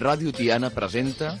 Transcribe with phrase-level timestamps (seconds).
[0.00, 1.34] Ràdio Tiana presenta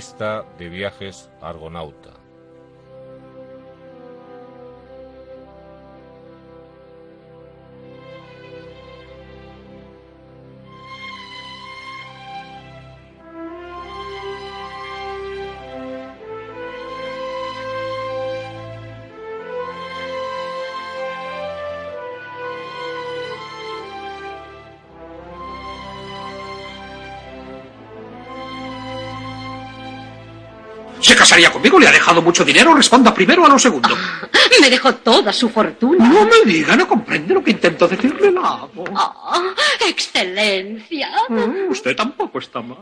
[0.00, 2.19] Revista de Viajes Argonauta.
[31.40, 31.78] Casaría conmigo?
[31.78, 32.74] ¿Le ha dejado mucho dinero?
[32.74, 33.88] Responda primero a lo segundo.
[34.60, 36.06] Me dejó toda su fortuna.
[36.08, 38.84] No me diga, no comprende lo que intento decirle, la amo.
[38.94, 39.54] Ah,
[39.88, 41.10] excelencia.
[41.28, 42.78] Mm, Usted tampoco está mal.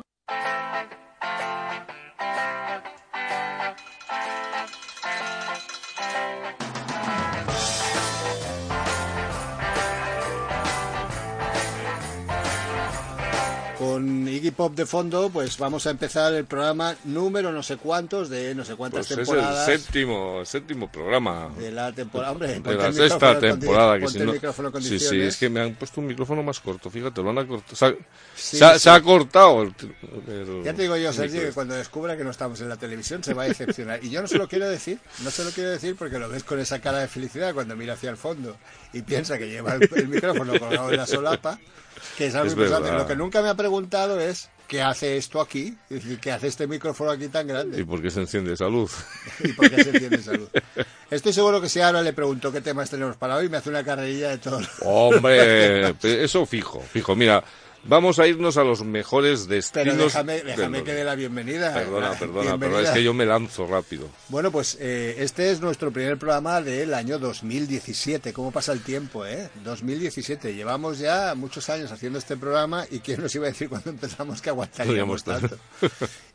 [14.48, 18.54] Iggy Pop de fondo, pues vamos a empezar el programa número no sé cuántos de
[18.54, 22.32] no sé cuántas Pues es el temporadas séptimo, séptimo programa de la temporada.
[22.32, 23.98] Hombre, de la sexta temporada.
[23.98, 24.32] Que si no-
[24.88, 27.76] sí, es que me han puesto un micrófono más corto, fíjate, lo han acortado.
[27.76, 27.94] Se ha,
[28.34, 28.81] Sí, se ha- sí.
[28.81, 29.75] se ha cortado el,
[30.28, 33.22] el- Ya te digo yo, Sergio, que cuando descubra que no estamos en la televisión
[33.22, 34.03] se va a decepcionar.
[34.03, 36.44] Y yo no se lo quiero decir, no se lo quiero decir porque lo ves
[36.44, 38.56] con esa cara de felicidad cuando mira hacia el fondo
[38.93, 41.59] y piensa que lleva el, el micrófono colgado en la solapa,
[42.16, 42.93] que es algo Es importante.
[42.93, 46.47] Lo que nunca me ha preguntado es qué hace esto aquí, es decir, qué hace
[46.47, 47.81] este micrófono aquí tan grande.
[47.81, 48.93] ¿Y por qué se enciende esa luz?
[49.44, 50.41] y por qué se.
[51.10, 53.82] Estoy seguro que si ahora le pregunto qué temas tenemos para hoy, me hace una
[53.82, 54.60] carrerilla de todo.
[54.82, 57.16] Hombre, eso fijo, fijo.
[57.16, 57.43] Mira,
[57.84, 59.97] vamos a irnos a los mejores Pero destinos.
[59.99, 60.84] déjame, del déjame mundo.
[60.84, 61.72] que dé la bienvenida.
[61.75, 62.59] Perdona, La perdona, bienvenida.
[62.78, 64.09] pero es que yo me lanzo rápido.
[64.28, 68.33] Bueno, pues eh, este es nuestro primer programa del año 2017.
[68.33, 69.49] ¿Cómo pasa el tiempo, eh?
[69.65, 70.55] 2017.
[70.55, 74.43] Llevamos ya muchos años haciendo este programa y quién nos iba a decir cuando empezamos
[74.43, 75.56] que aguantaríamos tanto.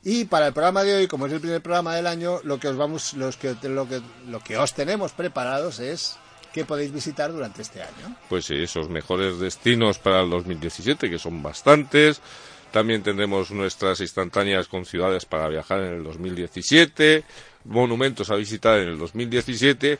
[0.03, 2.67] Y para el programa de hoy, como es el primer programa del año, lo que
[2.67, 6.17] os vamos, los que, lo que, lo que os tenemos preparados es
[6.53, 8.15] que podéis visitar durante este año.
[8.29, 12.21] Pues sí, esos mejores destinos para el 2017, que son bastantes.
[12.71, 17.23] También tendremos nuestras instantáneas con ciudades para viajar en el 2017,
[17.65, 19.99] monumentos a visitar en el 2017,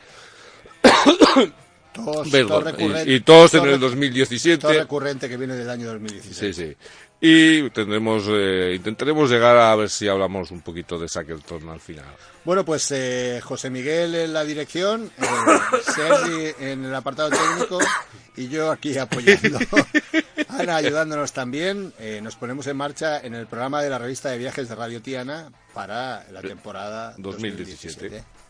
[1.94, 2.76] Todos, perdón,
[3.06, 4.58] y, y todos en el rec- 2017.
[4.62, 6.54] Todo recurrente que viene del año 2017.
[6.54, 6.76] Sí, sí.
[7.22, 12.06] Y tendremos, eh, intentaremos llegar a ver si hablamos un poquito de Shackleton al final.
[12.46, 15.26] Bueno, pues eh, José Miguel en la dirección, eh,
[15.96, 17.80] Sergi en el apartado técnico
[18.36, 19.60] y yo aquí apoyando.
[20.50, 21.94] Ana ayudándonos también.
[22.00, 25.02] Eh, nos ponemos en marcha en el programa de la revista de viajes de Radio
[25.02, 28.10] Tiana para la temporada 2017.
[28.10, 28.43] 2017.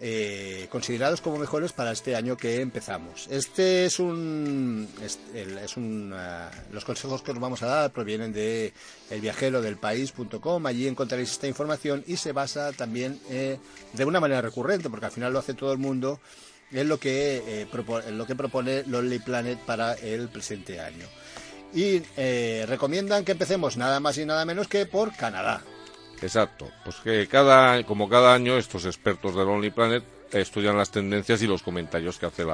[0.00, 3.28] eh, considerados como mejores para este año que empezamos.
[3.30, 8.72] Este es un, es, un, ah, los consejos que os vamos a dar provienen de
[9.10, 10.66] elviajerodelpaís.com.
[10.66, 13.58] Allí encontraréis esta información y se basa también eh,
[13.92, 16.18] de una manera recurrente, porque al final lo hace todo el mundo.
[16.72, 21.06] Es lo que, eh, propo- en lo que propone Lonely Planet para el presente año.
[21.72, 25.62] Y eh, recomiendan que empecemos nada más y nada menos que por Canadá.
[26.22, 26.70] Exacto.
[26.84, 31.46] Pues que cada, como cada año estos expertos de Lonely Planet estudian las tendencias y
[31.46, 32.48] los comentarios que hacen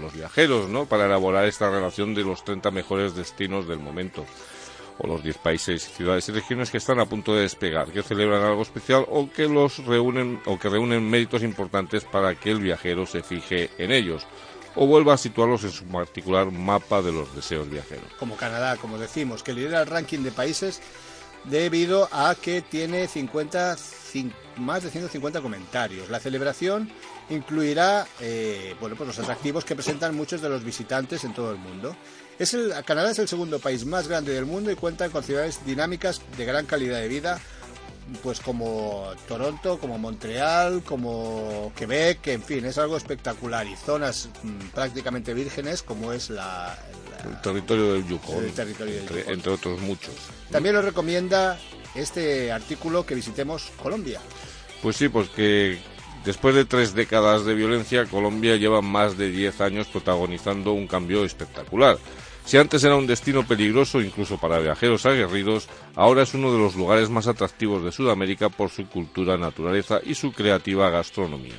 [0.00, 0.86] los viajeros, ¿no?
[0.86, 4.24] Para elaborar esta relación de los 30 mejores destinos del momento.
[4.98, 8.42] O los 10 países, ciudades y regiones que están a punto de despegar, que celebran
[8.42, 13.06] algo especial o que los reúnen, o que reúnen méritos importantes para que el viajero
[13.06, 14.26] se fije en ellos.
[14.74, 18.10] O vuelva a situarlos en su particular mapa de los deseos viajeros.
[18.18, 20.80] como Canadá, como decimos, que lidera el ranking de países
[21.44, 26.08] debido a que tiene 50, cin- más de 150 comentarios.
[26.08, 26.90] La celebración
[27.30, 31.58] incluirá eh, bueno, pues los atractivos que presentan muchos de los visitantes en todo el
[31.58, 31.96] mundo.
[32.38, 35.64] Es el, Canadá es el segundo país más grande del mundo y cuenta con ciudades
[35.66, 37.40] dinámicas de gran calidad de vida,
[38.22, 44.68] pues como Toronto, como Montreal, como Quebec, en fin, es algo espectacular y zonas mm,
[44.74, 46.78] prácticamente vírgenes como es la-
[47.24, 49.34] la, El territorio del Yukon, El territorio del entre, Yukon.
[49.34, 50.14] entre otros muchos.
[50.50, 51.58] también nos recomienda
[51.94, 54.20] este artículo que visitemos Colombia.
[54.82, 55.78] Pues sí, pues que
[56.24, 61.24] después de tres décadas de violencia, Colombia lleva más de 10 años protagonizando un cambio
[61.24, 61.98] espectacular.
[62.44, 66.74] Si antes era un destino peligroso incluso para viajeros aguerridos, ahora es uno de los
[66.74, 71.54] lugares más atractivos de Sudamérica por su cultura, naturaleza y su creativa gastronomía.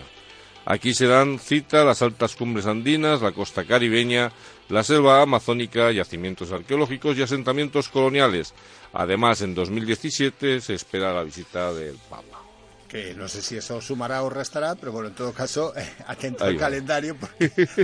[0.65, 4.31] Aquí se dan cita las altas cumbres andinas, la costa caribeña,
[4.69, 8.53] la selva amazónica, yacimientos arqueológicos y asentamientos coloniales.
[8.94, 12.41] Además, en 2017 se espera la visita del Papa.
[12.88, 15.74] Que no sé si eso sumará o restará, pero bueno, en todo caso,
[16.07, 16.59] atento Ahí al va.
[16.62, 17.29] calendario por,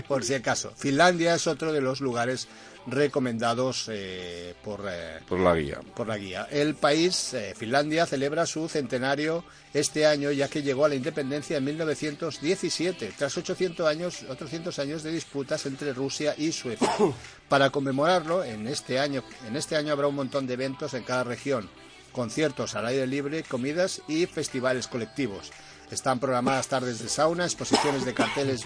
[0.07, 0.71] por si acaso.
[0.77, 2.47] Finlandia es otro de los lugares
[2.87, 5.79] recomendados eh, por, eh, Por la guía.
[5.95, 6.47] por la guía.
[6.49, 9.43] El país, eh, Finlandia, celebra su centenario
[9.73, 15.03] este año, ya que llegó a la independencia en 1917, tras 800 años, 800 años
[15.03, 16.89] de disputas entre Rusia y Suecia.
[17.49, 21.23] Para conmemorarlo, en este año, en este año habrá un montón de eventos en cada
[21.23, 21.69] región,
[22.11, 25.51] conciertos al aire libre, comidas y festivales colectivos.
[25.91, 28.63] Están programadas tardes de sauna, exposiciones de carteles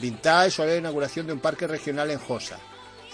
[0.00, 2.58] vintage o la inauguración de un parque regional en Josa.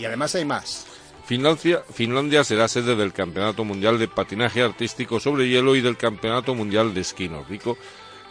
[0.01, 0.87] Y además hay más.
[1.27, 6.55] Finlandia, Finlandia será sede del Campeonato Mundial de Patinaje Artístico sobre Hielo y del Campeonato
[6.55, 7.77] Mundial de Esquí Nórdico.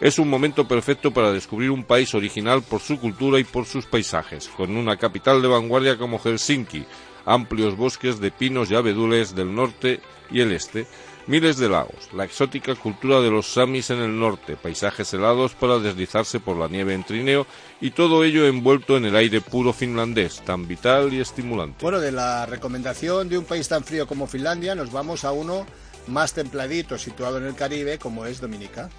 [0.00, 3.86] Es un momento perfecto para descubrir un país original por su cultura y por sus
[3.86, 6.84] paisajes, con una capital de vanguardia como Helsinki,
[7.24, 10.00] amplios bosques de pinos y abedules del norte
[10.30, 10.86] y el este,
[11.26, 15.78] miles de lagos, la exótica cultura de los samis en el norte, paisajes helados para
[15.78, 17.46] deslizarse por la nieve en trineo
[17.80, 21.78] y todo ello envuelto en el aire puro finlandés, tan vital y estimulante.
[21.80, 25.66] Bueno, de la recomendación de un país tan frío como Finlandia, nos vamos a uno
[26.06, 28.90] más templadito, situado en el Caribe, como es Dominica.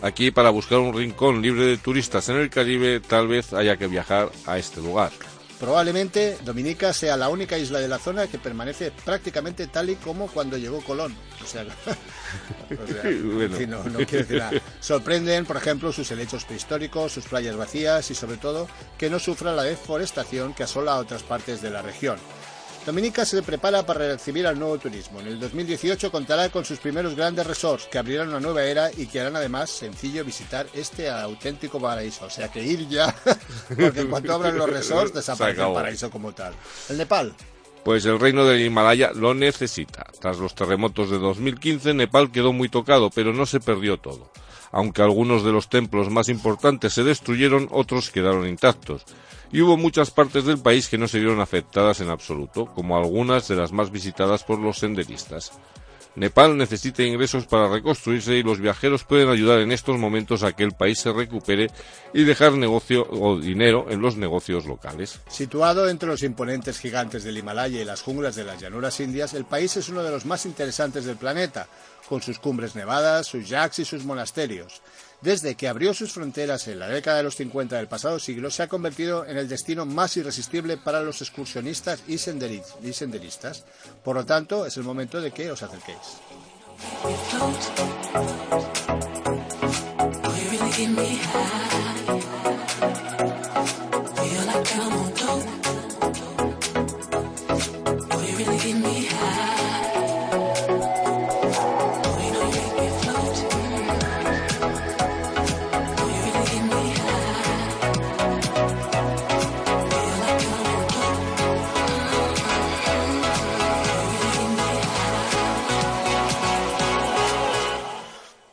[0.00, 3.88] Aquí, para buscar un rincón libre de turistas en el Caribe, tal vez haya que
[3.88, 5.10] viajar a este lugar.
[5.58, 10.28] Probablemente Dominica sea la única isla de la zona que permanece prácticamente tal y como
[10.28, 11.14] cuando llegó Colón.
[11.42, 13.42] O sea, o sea, Bueno.
[13.42, 14.52] en fin, no, no quiero decir nada.
[14.80, 19.52] Sorprenden, por ejemplo, sus helechos prehistóricos, sus playas vacías y, sobre todo, que no sufra
[19.52, 22.18] la deforestación que asola a otras partes de la región.
[22.88, 25.20] Dominica se prepara para recibir al nuevo turismo.
[25.20, 29.06] En el 2018 contará con sus primeros grandes resorts que abrirán una nueva era y
[29.06, 32.24] que harán además sencillo visitar este auténtico paraíso.
[32.24, 33.14] O sea que ir ya,
[33.68, 36.54] porque en cuanto abran los resorts desaparece el paraíso como tal.
[36.88, 37.34] El Nepal.
[37.84, 40.06] Pues el reino del Himalaya lo necesita.
[40.18, 44.32] Tras los terremotos de 2015, Nepal quedó muy tocado, pero no se perdió todo.
[44.72, 49.04] Aunque algunos de los templos más importantes se destruyeron, otros quedaron intactos.
[49.52, 53.48] Y hubo muchas partes del país que no se vieron afectadas en absoluto, como algunas
[53.48, 55.52] de las más visitadas por los senderistas.
[56.18, 60.64] Nepal necesita ingresos para reconstruirse y los viajeros pueden ayudar en estos momentos a que
[60.64, 61.70] el país se recupere
[62.12, 65.20] y dejar negocio o dinero en los negocios locales.
[65.28, 69.44] Situado entre los imponentes gigantes del Himalaya y las junglas de las llanuras indias, el
[69.44, 71.68] país es uno de los más interesantes del planeta,
[72.08, 74.82] con sus cumbres nevadas, sus yaks y sus monasterios.
[75.20, 78.62] Desde que abrió sus fronteras en la década de los 50 del pasado siglo, se
[78.62, 83.64] ha convertido en el destino más irresistible para los excursionistas y, senderi- y senderistas.
[84.04, 85.98] Por lo tanto, es el momento de que os acerquéis.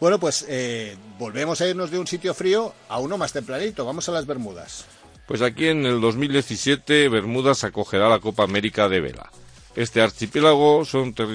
[0.06, 3.86] Bueno, pues eh, volvemos a irnos de un sitio frío a uno más templadito.
[3.86, 4.86] Vamos a las Bermudas.
[5.26, 9.32] Pues aquí en el 2017 Bermudas acogerá la Copa América de Vela.
[9.76, 10.84] Este archipiélago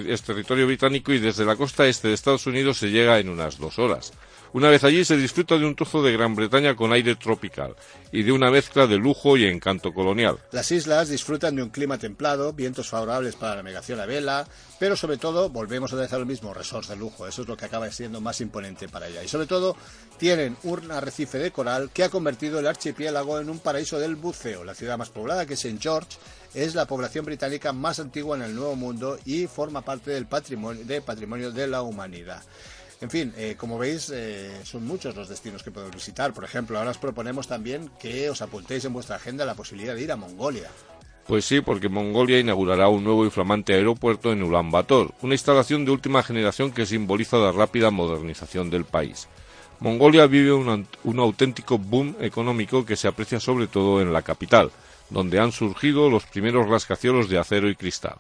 [0.07, 3.59] es territorio británico y desde la costa este de Estados Unidos se llega en unas
[3.59, 4.13] dos horas.
[4.53, 7.77] Una vez allí se disfruta de un trozo de Gran Bretaña con aire tropical
[8.11, 10.39] y de una mezcla de lujo y encanto colonial.
[10.51, 14.49] Las islas disfrutan de un clima templado, vientos favorables para la navegación a vela,
[14.81, 17.29] pero sobre todo, volvemos otra vez lo mismo, resorts de lujo.
[17.29, 19.23] Eso es lo que acaba siendo más imponente para ella.
[19.23, 19.77] Y sobre todo,
[20.19, 24.65] tienen un arrecife de coral que ha convertido el archipiélago en un paraíso del buceo.
[24.65, 25.79] La ciudad más poblada, que es St.
[25.81, 26.19] George,
[26.55, 30.85] es la población británica más antigua en el Nuevo Mundo y forma parte del patrimonio,
[30.85, 32.43] de patrimonio de la humanidad.
[33.01, 36.35] En fin, eh, como veis, eh, son muchos los destinos que podemos visitar.
[36.35, 40.03] Por ejemplo, ahora os proponemos también que os apuntéis en vuestra agenda la posibilidad de
[40.03, 40.69] ir a Mongolia.
[41.27, 45.85] Pues sí, porque Mongolia inaugurará un nuevo y flamante aeropuerto en Ulan Bator, una instalación
[45.85, 49.29] de última generación que simboliza la rápida modernización del país.
[49.79, 54.71] Mongolia vive un auténtico boom económico que se aprecia sobre todo en la capital,
[55.09, 58.17] donde han surgido los primeros rascacielos de acero y cristal.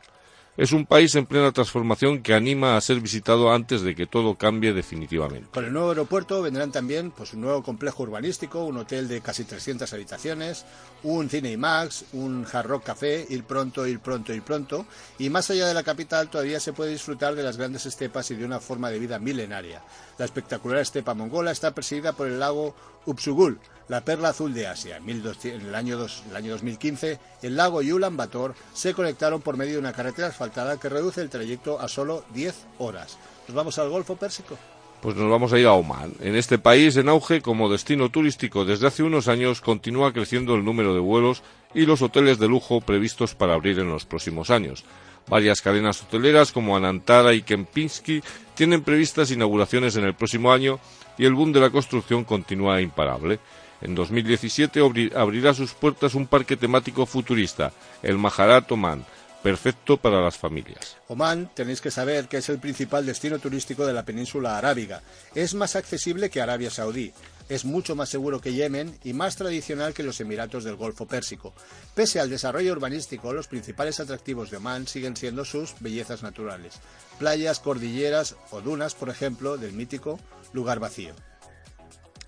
[0.57, 4.35] Es un país en plena transformación que anima a ser visitado antes de que todo
[4.35, 5.49] cambie definitivamente.
[5.53, 9.45] Con el nuevo aeropuerto vendrán también pues, un nuevo complejo urbanístico, un hotel de casi
[9.45, 10.67] 300 habitaciones,
[11.05, 14.87] un cine IMAX, un Hard Café, ir pronto, ir pronto, ir pronto.
[15.19, 18.35] Y más allá de la capital todavía se puede disfrutar de las grandes estepas y
[18.35, 19.83] de una forma de vida milenaria.
[20.19, 22.75] La espectacular estepa mongola está presidida por el lago
[23.07, 24.97] Upsugul, la perla azul de Asia.
[24.99, 28.95] En 1200 en el año, dos- el año 2015, el lago y Ulan Bator se
[28.95, 33.19] conectaron por medio de una carretera asfaltada que reduce el trayecto a solo 10 horas.
[33.49, 34.57] ¿Nos vamos al Golfo Pérsico?
[35.03, 36.13] Pues nos vamos a ir a Oman.
[36.21, 40.65] En este país en auge como destino turístico desde hace unos años continúa creciendo el
[40.65, 41.43] número de vuelos
[41.75, 44.85] y los hoteles de lujo previstos para abrir en los próximos años.
[45.31, 48.21] Varias cadenas hoteleras como Anantara y Kempinski
[48.55, 50.81] tienen previstas inauguraciones en el próximo año
[51.17, 53.39] y el boom de la construcción continúa imparable.
[53.81, 57.73] En 2017 abri- abrirá sus puertas un parque temático futurista,
[58.03, 59.07] el Maharat Oman,
[59.43, 60.97] perfecto para las familias.
[61.09, 65.01] Omán, tenéis que saber que es el principal destino turístico de la península arábiga.
[65.35, 67.13] Es más accesible que Arabia Saudí.
[67.51, 71.53] Es mucho más seguro que Yemen y más tradicional que los Emiratos del Golfo Pérsico.
[71.95, 76.75] Pese al desarrollo urbanístico, los principales atractivos de Omán siguen siendo sus bellezas naturales.
[77.19, 80.19] Playas, cordilleras o dunas, por ejemplo, del mítico
[80.53, 81.13] lugar vacío.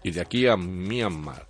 [0.03, 1.47] y de aquí a Myanmar.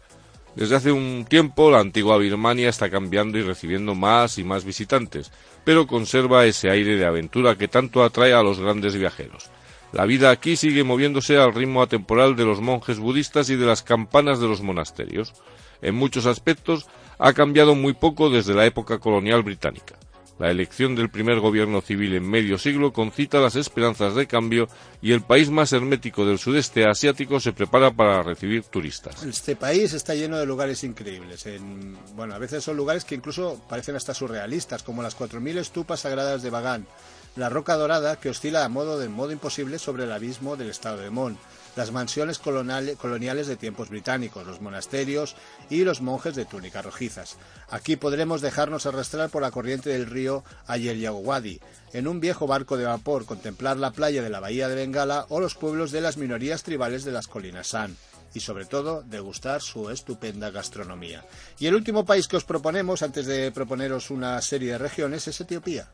[0.54, 5.32] Desde hace un tiempo la antigua Birmania está cambiando y recibiendo más y más visitantes,
[5.64, 9.50] pero conserva ese aire de aventura que tanto atrae a los grandes viajeros.
[9.92, 13.82] La vida aquí sigue moviéndose al ritmo atemporal de los monjes budistas y de las
[13.82, 15.34] campanas de los monasterios.
[15.82, 16.86] En muchos aspectos
[17.18, 19.96] ha cambiado muy poco desde la época colonial británica.
[20.38, 24.66] La elección del primer gobierno civil en medio siglo concita las esperanzas de cambio
[25.02, 29.22] y el país más hermético del sudeste asiático se prepara para recibir turistas.
[29.22, 31.46] Este país está lleno de lugares increíbles.
[31.46, 36.00] En, bueno, a veces son lugares que incluso parecen hasta surrealistas, como las 4.000 estupas
[36.00, 36.86] sagradas de Bagán,
[37.36, 40.98] la roca dorada que oscila a modo del modo imposible sobre el abismo del estado
[40.98, 41.38] de Mon,
[41.76, 45.36] las mansiones coloniale- coloniales de tiempos británicos, los monasterios
[45.70, 47.36] y los monjes de túnicas rojizas.
[47.70, 51.60] Aquí podremos dejarnos arrastrar por la corriente del río Ayeyawadi,
[51.94, 55.40] en un viejo barco de vapor, contemplar la playa de la bahía de Bengala o
[55.40, 57.96] los pueblos de las minorías tribales de las colinas San
[58.34, 61.24] y sobre todo degustar su estupenda gastronomía.
[61.58, 65.40] Y el último país que os proponemos, antes de proponeros una serie de regiones, es
[65.40, 65.88] Etiopía.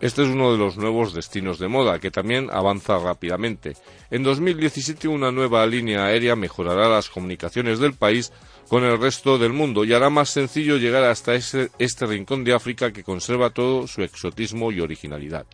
[0.00, 3.74] Este es uno de los nuevos destinos de moda, que también avanza rápidamente.
[4.10, 8.32] En 2017 una nueva línea aérea mejorará las comunicaciones del país
[8.68, 12.92] con el resto del mundo y hará más sencillo llegar hasta este rincón de África
[12.92, 15.46] que conserva todo su exotismo y originalidad.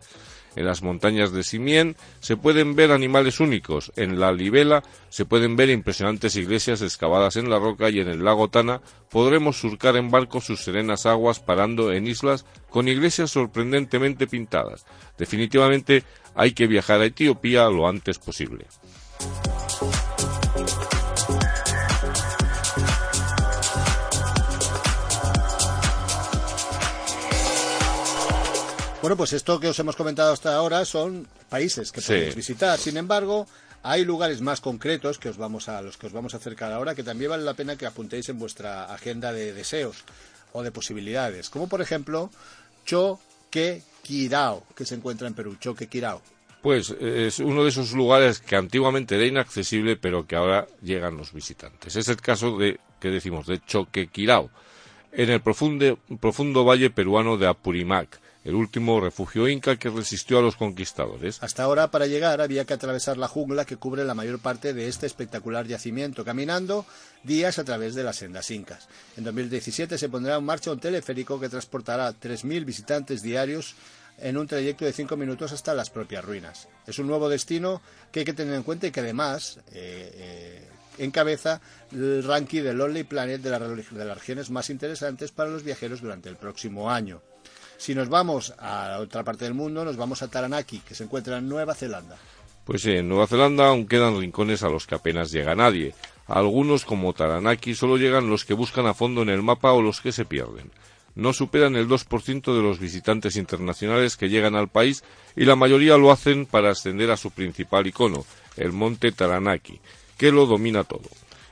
[0.55, 5.55] En las montañas de Simien se pueden ver animales únicos, en la Libela se pueden
[5.55, 10.11] ver impresionantes iglesias excavadas en la roca y en el lago Tana podremos surcar en
[10.11, 14.85] barco sus serenas aguas parando en islas con iglesias sorprendentemente pintadas.
[15.17, 16.03] Definitivamente
[16.35, 18.65] hay que viajar a Etiopía lo antes posible.
[29.01, 32.13] Bueno, pues esto que os hemos comentado hasta ahora son países que Sí.
[32.13, 32.77] podéis visitar.
[32.77, 33.47] Sin embargo,
[33.81, 36.93] hay lugares más concretos que os vamos a, los que os vamos a acercar ahora
[36.93, 40.03] que también vale la pena que apuntéis en vuestra agenda de deseos
[40.53, 41.49] o de posibilidades.
[41.49, 42.29] Como por ejemplo,
[42.85, 45.55] Choquequirao, que se encuentra en Perú.
[45.59, 46.21] Choquequirao.
[46.61, 51.17] Pues eh, es uno de esos lugares que antiguamente era inaccesible, pero que ahora llegan
[51.17, 51.95] los visitantes.
[51.95, 54.51] Es el caso de, que decimos, de Choquequirao,
[55.11, 60.41] en el profundo, profundo valle peruano de Apurimac, el último refugio inca que resistió a
[60.41, 61.41] los conquistadores.
[61.43, 64.87] Hasta ahora, para llegar, había que atravesar la jungla que cubre la mayor parte de
[64.87, 66.85] este espectacular yacimiento, caminando
[67.23, 68.87] días a través de las sendas incas.
[69.15, 73.75] En 2017 se pondrá en marcha un teleférico que transportará 3.000 visitantes diarios
[74.17, 76.67] en un trayecto de 5 minutos hasta las propias ruinas.
[76.87, 77.81] Es un nuevo destino
[78.11, 80.67] que hay que tener en cuenta y que además eh, eh,
[80.97, 86.01] encabeza el ranking del Lonely Planet de, de las regiones más interesantes para los viajeros
[86.01, 87.21] durante el próximo año.
[87.81, 91.39] Si nos vamos a otra parte del mundo, nos vamos a Taranaki, que se encuentra
[91.39, 92.15] en Nueva Zelanda.
[92.63, 95.95] Pues en Nueva Zelanda aún quedan rincones a los que apenas llega nadie.
[96.27, 99.81] A algunos, como Taranaki, solo llegan los que buscan a fondo en el mapa o
[99.81, 100.69] los que se pierden.
[101.15, 105.03] No superan el 2% de los visitantes internacionales que llegan al país
[105.35, 108.25] y la mayoría lo hacen para ascender a su principal icono,
[108.57, 109.81] el monte Taranaki,
[110.19, 111.09] que lo domina todo.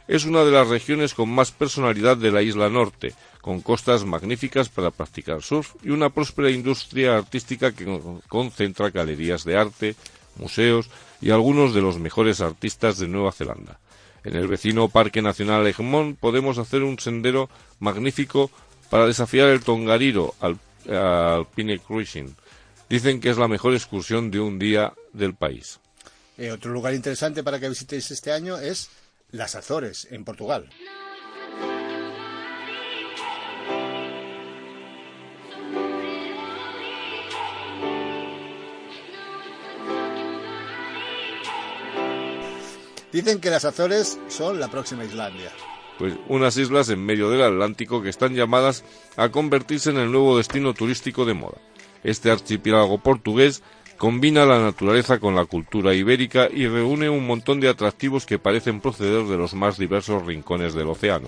[0.09, 4.67] Es una de las regiones con más personalidad de la isla norte, con costas magníficas
[4.67, 9.95] para practicar surf y una próspera industria artística que con- concentra galerías de arte,
[10.35, 10.89] museos
[11.21, 13.79] y algunos de los mejores artistas de Nueva Zelanda.
[14.23, 17.47] En el vecino Parque Nacional Egmont podemos hacer un sendero
[17.79, 18.49] magnífico
[18.89, 20.57] para desafiar el Tongariro al,
[20.91, 22.35] Alpine Cruising.
[22.89, 25.79] Dicen que es la mejor excursión de un día del país.
[26.35, 28.89] Eh, otro lugar interesante para que visitéis este año es
[29.31, 30.69] las Azores, en Portugal.
[43.11, 45.51] Dicen que las Azores son la próxima Islandia.
[45.97, 48.85] pues unas islas en medio del Atlántico que están llamadas
[49.17, 51.57] a convertirse en el nuevo destino turístico de moda.
[52.03, 53.61] Este archipiélago portugués
[53.99, 58.79] combina la naturaleza con la cultura ibérica y reúne un montón de atractivos que parecen
[58.79, 61.27] proceder de los más diversos rincones del océano.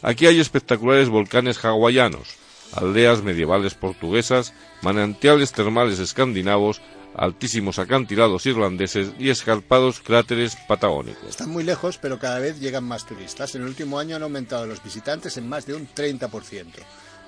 [0.00, 2.36] Aquí hay espectaculares volcanes hawaianos,
[2.72, 6.80] aldeas medievales portuguesas, manantiales termales escandinavos,
[7.14, 11.28] altísimos acantilados irlandeses y escarpados cráteres patagónicos.
[11.28, 13.54] Están muy lejos, pero cada vez llegan más turistas.
[13.54, 16.66] En el último año han aumentado los visitantes en más de un 30%.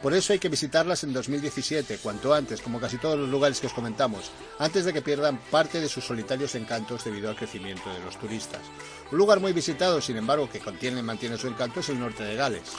[0.02, 3.66] Por eso hay que visitarlas en 2017, cuanto antes, como casi todos los lugares que
[3.66, 8.00] os comentamos, antes de que pierdan parte de sus solitarios encantos debido al crecimiento de
[8.00, 8.62] los turistas.
[9.12, 12.24] Un lugar muy visitado, sin embargo, que contiene y mantiene su encanto es el norte
[12.24, 12.72] de Gales.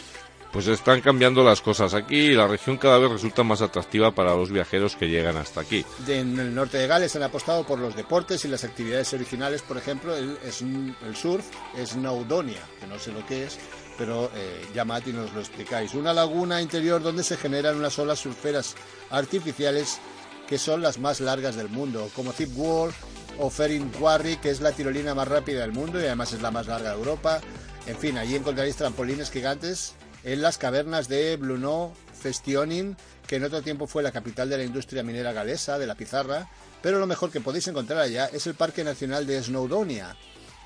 [0.52, 4.36] Pues están cambiando las cosas aquí y la región cada vez resulta más atractiva para
[4.36, 5.86] los viajeros que llegan hasta aquí.
[6.08, 9.78] En el norte de Gales han apostado por los deportes y las actividades originales, por
[9.78, 11.46] ejemplo, el, el surf,
[11.86, 13.60] Snowdonia, que no sé lo que es,
[14.02, 15.94] pero eh, llamad y nos lo explicáis.
[15.94, 18.74] Una laguna interior donde se generan unas olas surferas
[19.12, 20.00] artificiales
[20.48, 22.92] que son las más largas del mundo, como Zip Wall
[23.38, 26.50] o Ferin Quarry, que es la tirolina más rápida del mundo y además es la
[26.50, 27.42] más larga de Europa.
[27.86, 33.62] En fin, allí encontraréis trampolines gigantes en las cavernas de Bluno Festioning, que en otro
[33.62, 36.50] tiempo fue la capital de la industria minera galesa, de la pizarra,
[36.82, 40.18] pero lo mejor que podéis encontrar allá es el Parque Nacional de Snowdonia,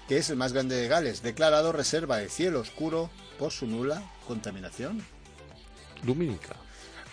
[0.07, 4.03] que es el más grande de Gales, declarado reserva de cielo oscuro por su nula
[4.27, 5.03] contaminación.
[6.05, 6.55] Lumínica.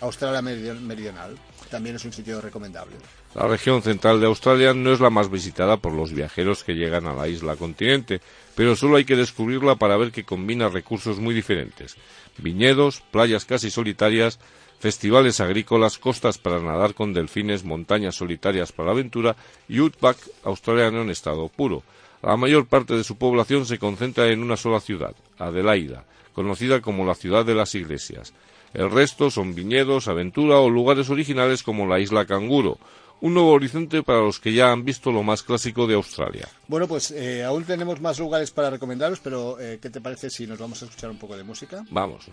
[0.01, 1.37] Australia Meridional
[1.69, 2.95] también es un sitio recomendable.
[3.33, 7.07] La región central de Australia no es la más visitada por los viajeros que llegan
[7.07, 8.21] a la isla continente,
[8.53, 11.95] pero solo hay que descubrirla para ver que combina recursos muy diferentes.
[12.37, 14.39] Viñedos, playas casi solitarias,
[14.79, 19.35] festivales agrícolas, costas para nadar con delfines, montañas solitarias para la aventura
[19.67, 21.81] y outback australiano en estado puro.
[22.23, 27.05] La mayor parte de su población se concentra en una sola ciudad, Adelaida, conocida como
[27.05, 28.33] la ciudad de las iglesias.
[28.73, 32.77] El resto son viñedos, aventura o lugares originales como la isla Canguro,
[33.19, 36.47] un nuevo horizonte para los que ya han visto lo más clásico de Australia.
[36.69, 40.47] Bueno, pues eh, aún tenemos más lugares para recomendaros, pero eh, ¿qué te parece si
[40.47, 41.85] nos vamos a escuchar un poco de música?
[41.89, 42.25] Vamos.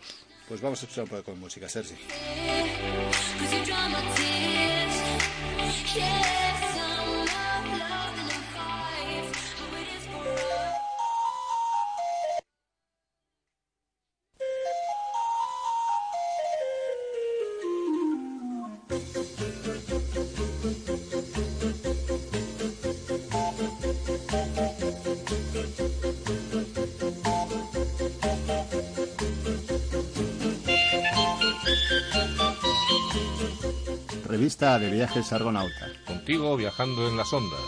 [0.49, 1.95] Pues vamos a escuchar un poco de música, Sergi.
[34.41, 35.87] Revista de viajes Argonauta.
[36.07, 37.61] Contigo viajando en las ondas.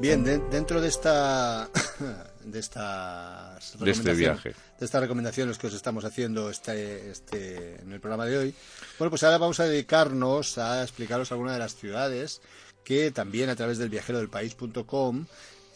[0.00, 1.68] Bien, de- dentro de esta
[2.44, 2.58] de
[3.66, 4.48] estas De este viaje.
[4.78, 8.54] de estas recomendaciones que os estamos haciendo este, este en el programa de hoy,
[8.98, 12.40] bueno, pues ahora vamos a dedicarnos a explicaros algunas de las ciudades
[12.84, 15.26] que también a través del viajerodelpaís.com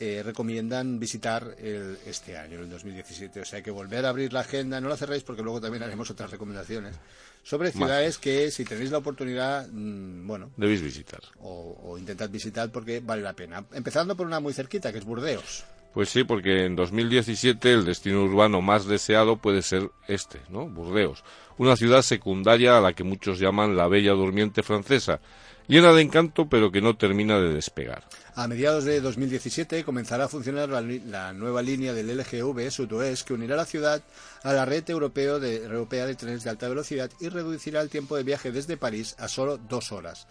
[0.00, 3.40] eh, recomiendan visitar el- este año, el 2017.
[3.40, 6.08] O sea que volver a abrir la agenda, no la cerréis porque luego también haremos
[6.10, 6.94] otras recomendaciones
[7.42, 11.20] sobre ciudades que si tenéis la oportunidad, mm, bueno, Debéis visitar.
[11.40, 13.64] o, o intentad visitar porque vale la pena.
[13.72, 15.64] Empezando por una muy cerquita, que es Burdeos.
[15.92, 20.68] Pues sí, porque en 2017 el destino urbano más deseado puede ser este, ¿no?
[20.68, 21.24] Burdeos.
[21.56, 25.20] Una ciudad secundaria a la que muchos llaman la bella durmiente francesa,
[25.66, 28.04] llena de encanto pero que no termina de despegar.
[28.34, 33.56] A mediados de 2017 comenzará a funcionar la, nueva línea del LGV Sudoest que unirá
[33.56, 34.02] la ciudad
[34.44, 38.16] a la red europeo de, europea de trenes de alta velocidad y reducirá el tiempo
[38.16, 40.28] de viaje desde París a solo dos horas.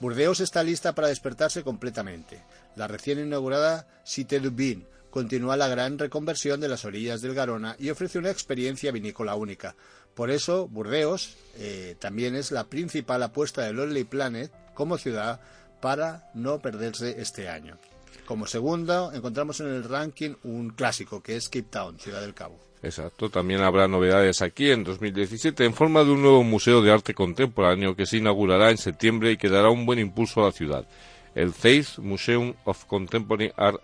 [0.00, 2.40] Burdeos está lista para despertarse completamente.
[2.76, 7.76] La recién inaugurada Cité du Vin continúa la gran reconversión de las orillas del Garona
[7.78, 9.76] y ofrece una experiencia vinícola única.
[10.14, 15.40] Por eso, Burdeos eh, también es la principal apuesta de Lonely Planet como ciudad
[15.80, 17.78] para no perderse este año.
[18.26, 22.58] Como segundo, encontramos en el ranking un clásico que es Cape Town, Ciudad del Cabo.
[22.82, 27.12] Exacto, también habrá novedades aquí en 2017 en forma de un nuevo museo de arte
[27.12, 30.86] contemporáneo que se inaugurará en septiembre y que dará un buen impulso a la ciudad,
[31.34, 33.82] el Faith Museum of Contemporary Art,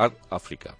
[0.00, 0.76] Art Africa.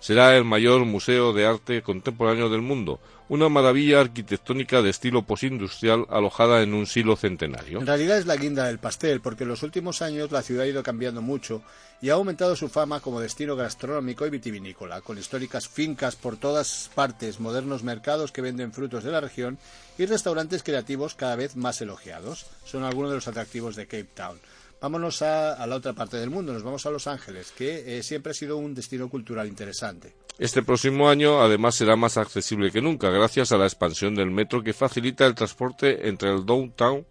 [0.00, 6.04] Será el mayor museo de arte contemporáneo del mundo, una maravilla arquitectónica de estilo postindustrial
[6.10, 7.78] alojada en un silo centenario.
[7.80, 10.68] En realidad es la guinda del pastel, porque en los últimos años la ciudad ha
[10.68, 11.62] ido cambiando mucho
[12.02, 16.90] y ha aumentado su fama como destino gastronómico y vitivinícola, con históricas fincas por todas
[16.94, 19.56] partes, modernos mercados que venden frutos de la región
[19.96, 22.44] y restaurantes creativos cada vez más elogiados.
[22.66, 24.38] Son algunos de los atractivos de Cape Town.
[24.84, 28.32] Vámonos a, la otra parte del mundo, nos vamos a Los Ángeles, que eh, siempre
[28.32, 30.14] ha sido un destino cultural interesante.
[30.38, 34.62] Este próximo año, además, será más accesible que nunca, gracias a la expansión del metro
[34.62, 37.06] que facilita el transporte entre el downtown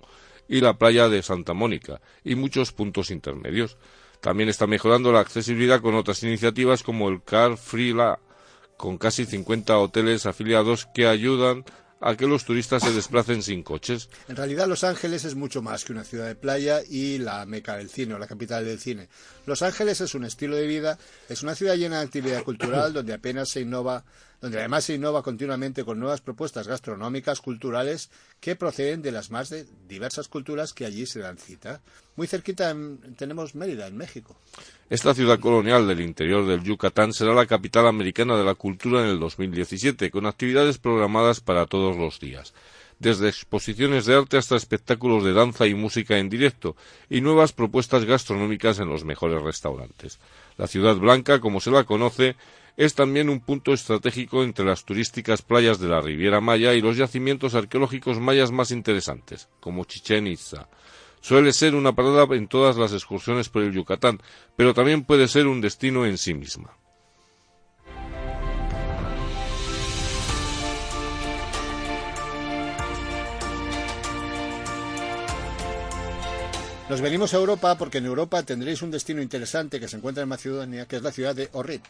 [0.47, 3.75] y la playa de Santa Mónica y muchos puntos intermedios.
[4.21, 8.19] También está mejorando la accesibilidad con otras iniciativas como el Car Free La,
[8.77, 11.65] con casi 50 hoteles afiliados que ayudan
[12.05, 14.09] a que los turistas se desplacen sin coches.
[14.27, 17.77] En realidad Los Ángeles es mucho más que una ciudad de playa y la meca
[17.77, 19.07] del cine o la capital del cine.
[19.45, 20.97] Los Ángeles es un estilo de vida,
[21.29, 24.03] es una ciudad llena de actividad cultural donde apenas se innova,
[24.43, 28.09] donde además se innova continuamente con nuevas propuestas gastronómicas, culturales
[28.41, 31.81] que proceden de las más de diversas culturas que allí se dan cita.
[32.17, 34.35] Muy cerquita en- tenemos Mérida, en México.
[34.89, 39.07] Esta ciudad colonial del interior del Yucatán será la capital americana de la cultura en
[39.11, 42.53] el 2017, con actividades programadas para todos los días,
[42.99, 46.75] desde exposiciones de arte hasta espectáculos de danza y música en directo,
[47.09, 50.19] y nuevas propuestas gastronómicas en los mejores restaurantes.
[50.57, 52.35] La ciudad blanca, como se la conoce,
[52.75, 56.97] es también un punto estratégico entre las turísticas playas de la Riviera Maya y los
[56.97, 60.67] yacimientos arqueológicos mayas más interesantes, como Chichen Itza.
[61.21, 64.19] Suele ser una parada en todas las excursiones por el Yucatán,
[64.55, 66.75] pero también puede ser un destino en sí misma.
[76.89, 80.29] Nos venimos a Europa porque en Europa tendréis un destino interesante que se encuentra en
[80.29, 81.81] Macedonia, que es la ciudad de Ohrid.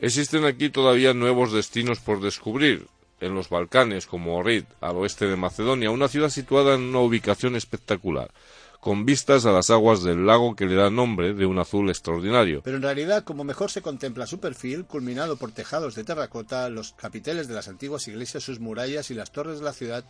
[0.00, 2.86] Existen aquí todavía nuevos destinos por descubrir.
[3.20, 7.56] En los Balcanes, como Ohrid, al oeste de Macedonia, una ciudad situada en una ubicación
[7.56, 8.30] espectacular,
[8.78, 12.62] con vistas a las aguas del lago que le da nombre de un azul extraordinario.
[12.62, 16.92] Pero en realidad, como mejor se contempla su perfil, culminado por tejados de terracota, los
[16.92, 20.04] capiteles de las antiguas iglesias, sus murallas y las torres de la ciudad,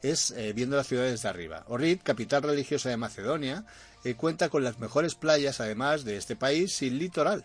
[0.00, 1.66] es eh, viendo la ciudad desde arriba.
[1.68, 3.66] Ohrid, capital religiosa de Macedonia,
[4.02, 7.44] eh, cuenta con las mejores playas, además de este país, sin litoral.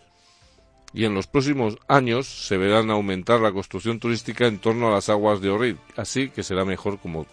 [0.94, 5.10] Y en los próximos años se verán aumentar la construcción turística en torno a las
[5.10, 7.26] aguas de Ohrid, así que será mejor, como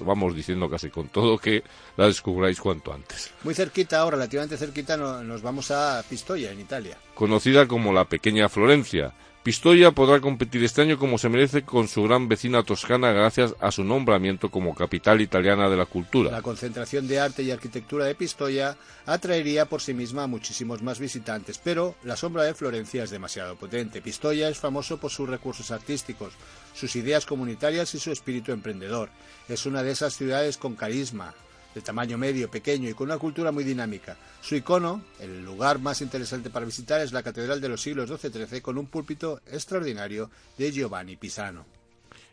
[0.00, 1.62] vamos diciendo casi con todo, que
[1.96, 3.32] la descubráis cuanto antes.
[3.44, 6.98] Muy cerquita, ahora relativamente cerquita, no- nos vamos a Pistoia, en Italia.
[7.14, 9.12] Conocida como la pequeña Florencia,
[9.44, 13.70] Pistoia podrá competir este año como se merece con su gran vecina toscana gracias a
[13.70, 16.30] su nombramiento como capital italiana de la cultura.
[16.30, 20.98] La concentración de arte y arquitectura de Pistoia atraería por sí misma a muchísimos más
[20.98, 24.00] visitantes, pero la sombra de Florencia es demasiado potente.
[24.00, 26.32] Pistoia es famoso por sus recursos artísticos,
[26.72, 29.10] sus ideas comunitarias y su espíritu emprendedor.
[29.46, 31.34] Es una de esas ciudades con carisma,
[31.74, 34.16] de tamaño medio, pequeño y con una cultura muy dinámica.
[34.40, 38.60] Su icono, el lugar más interesante para visitar, es la Catedral de los siglos XII-XIII
[38.60, 41.64] con un púlpito extraordinario de Giovanni Pisano.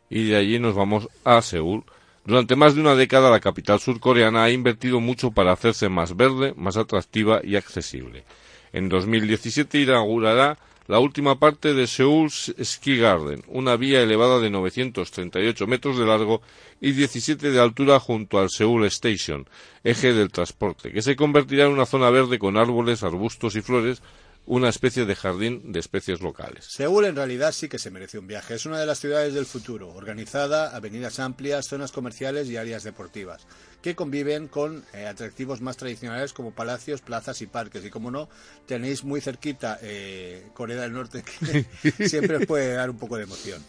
[0.09, 1.83] y de allí nos vamos a Seúl.
[2.25, 6.53] Durante más de una década la capital surcoreana ha invertido mucho para hacerse más verde,
[6.55, 8.25] más atractiva y accesible.
[8.73, 10.57] En 2017 inaugurará
[10.91, 16.41] la última parte de Seúl Ski Garden, una vía elevada de 938 metros de largo
[16.81, 19.47] y 17 de altura junto al Seúl Station,
[19.85, 24.01] eje del transporte, que se convertirá en una zona verde con árboles, arbustos y flores
[24.45, 26.65] una especie de jardín de especies locales.
[26.65, 28.55] Seúl en realidad sí que se merece un viaje.
[28.55, 33.45] Es una de las ciudades del futuro, organizada, avenidas amplias, zonas comerciales y áreas deportivas,
[33.81, 37.85] que conviven con eh, atractivos más tradicionales como palacios, plazas y parques.
[37.85, 38.29] Y como no,
[38.65, 43.23] tenéis muy cerquita eh, Corea del Norte, que siempre os puede dar un poco de
[43.23, 43.63] emoción.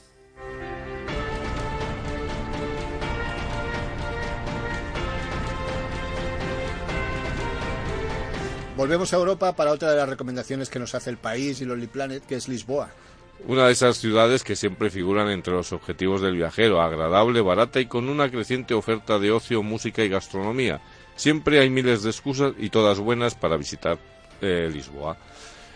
[8.76, 11.88] Volvemos a Europa para otra de las recomendaciones que nos hace el país y Lonely
[11.88, 12.90] Planet, que es Lisboa.
[13.46, 17.86] Una de esas ciudades que siempre figuran entre los objetivos del viajero, agradable, barata y
[17.86, 20.80] con una creciente oferta de ocio, música y gastronomía.
[21.16, 23.98] Siempre hay miles de excusas y todas buenas para visitar
[24.40, 25.18] eh, Lisboa.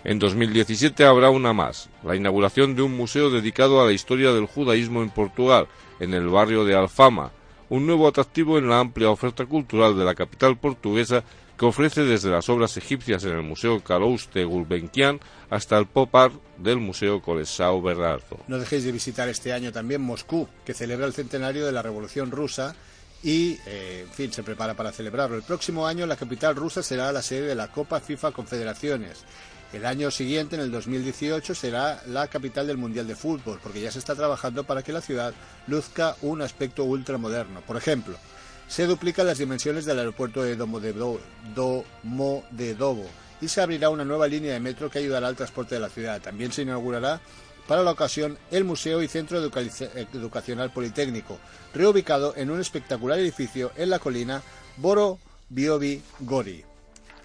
[0.03, 4.47] En 2017 habrá una más, la inauguración de un museo dedicado a la historia del
[4.47, 5.67] judaísmo en Portugal,
[6.01, 7.33] en el barrio de Alfama,
[7.69, 11.25] un nuevo atractivo en la amplia oferta cultural de la capital portuguesa
[11.57, 16.35] que ofrece desde las obras egipcias en el Museo Calouste Gulbenkian hasta el pop art
[16.59, 18.39] del Museo Coleção Bernardo.
[18.49, 22.31] No dejéis de visitar este año también Moscú, que celebra el centenario de la Revolución
[22.31, 22.75] Rusa
[23.23, 25.37] y, eh, en fin, se prepara para celebrarlo.
[25.37, 29.25] El próximo año la capital rusa será la sede de la Copa FIFA Confederaciones.
[29.73, 33.91] El año siguiente, en el 2018, será la capital del Mundial de Fútbol, porque ya
[33.91, 35.35] se está trabajando para que la ciudad
[35.67, 37.63] luzca un aspecto ultramoderno.
[37.63, 38.17] Por ejemplo,
[38.69, 41.21] se duplican las dimensiones del aeropuerto de Domodedovo,
[43.41, 46.21] y se abrirá una nueva línea de metro que ayudará al transporte de la ciudad.
[46.23, 47.21] También se inaugurará
[47.69, 49.61] para la ocasión el Museo y Centro Educa-
[50.15, 51.39] Educacional Politécnico,
[51.75, 54.43] reubicado en un espectacular edificio en la colina
[54.79, 56.65] Boro Biobi Gori.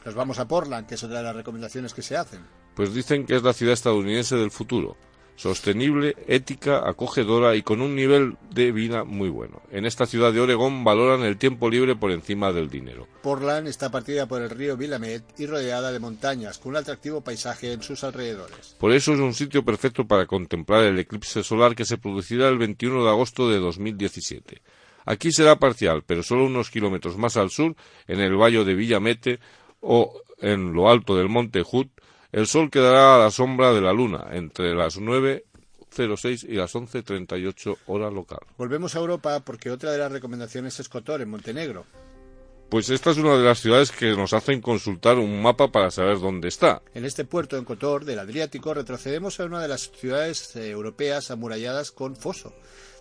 [0.03, 2.41] Nos vamos a Portland, que es otra de las recomendaciones que se hacen.
[2.75, 4.97] Pues dicen que es la ciudad estadounidense del futuro,
[5.41, 9.63] sostenible, ética, acogedora y con un nivel de vida muy bueno.
[9.71, 13.07] En esta ciudad de Oregón valoran el tiempo libre por encima del dinero.
[13.23, 17.73] Portland está partida por el río Willamette y rodeada de montañas, con un atractivo paisaje
[17.73, 18.75] en sus alrededores.
[18.77, 22.59] Por eso es un sitio perfecto para contemplar el eclipse solar que se producirá el
[22.59, 24.61] 21 de agosto de 2017.
[25.05, 27.75] Aquí será parcial, pero solo unos kilómetros más al sur,
[28.05, 29.39] en el valle de Villamete
[29.79, 31.87] o en lo alto del monte Hood,
[32.31, 37.77] el sol quedará a la sombra de la luna entre las 9.06 y las 11.38
[37.87, 38.39] hora local.
[38.57, 41.85] Volvemos a Europa porque otra de las recomendaciones es Kotor, en Montenegro.
[42.69, 46.21] Pues esta es una de las ciudades que nos hacen consultar un mapa para saber
[46.21, 46.81] dónde está.
[46.93, 51.31] En este puerto, en Kotor, del Adriático, retrocedemos a una de las ciudades eh, europeas
[51.31, 52.53] amuralladas con foso.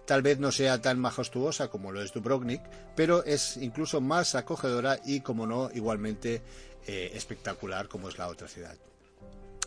[0.06, 2.62] Tal vez no sea tan majestuosa como lo es Dubrovnik,
[2.96, 6.42] pero es incluso más acogedora y, como no, igualmente
[6.88, 8.76] eh, espectacular como es la otra ciudad.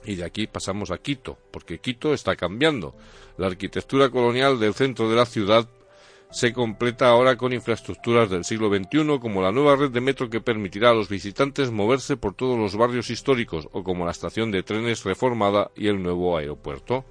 [0.06, 2.96] Y de aquí pasamos a Quito, porque Quito está cambiando.
[3.38, 5.68] La arquitectura colonial del centro de la ciudad
[6.34, 10.42] se completa ahora con infraestructuras del siglo XXI, como la nueva red de metro que
[10.42, 14.64] permitirá a los visitantes moverse por todos los barrios históricos, o como la estación de
[14.64, 17.06] trenes reformada y el nuevo aeropuerto.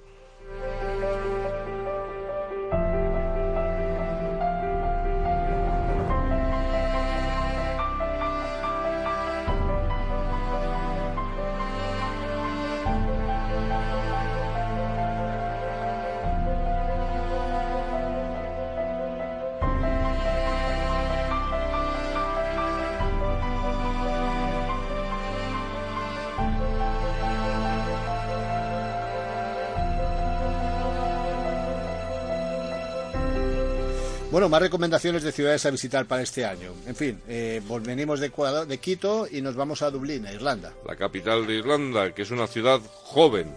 [34.63, 36.71] Recomendaciones de ciudades a visitar para este año.
[36.87, 40.73] En fin, eh, venimos de, Ecuador- de Quito y nos vamos a Dublín, a Irlanda.
[40.87, 43.53] La capital de Irlanda, que es una ciudad joven,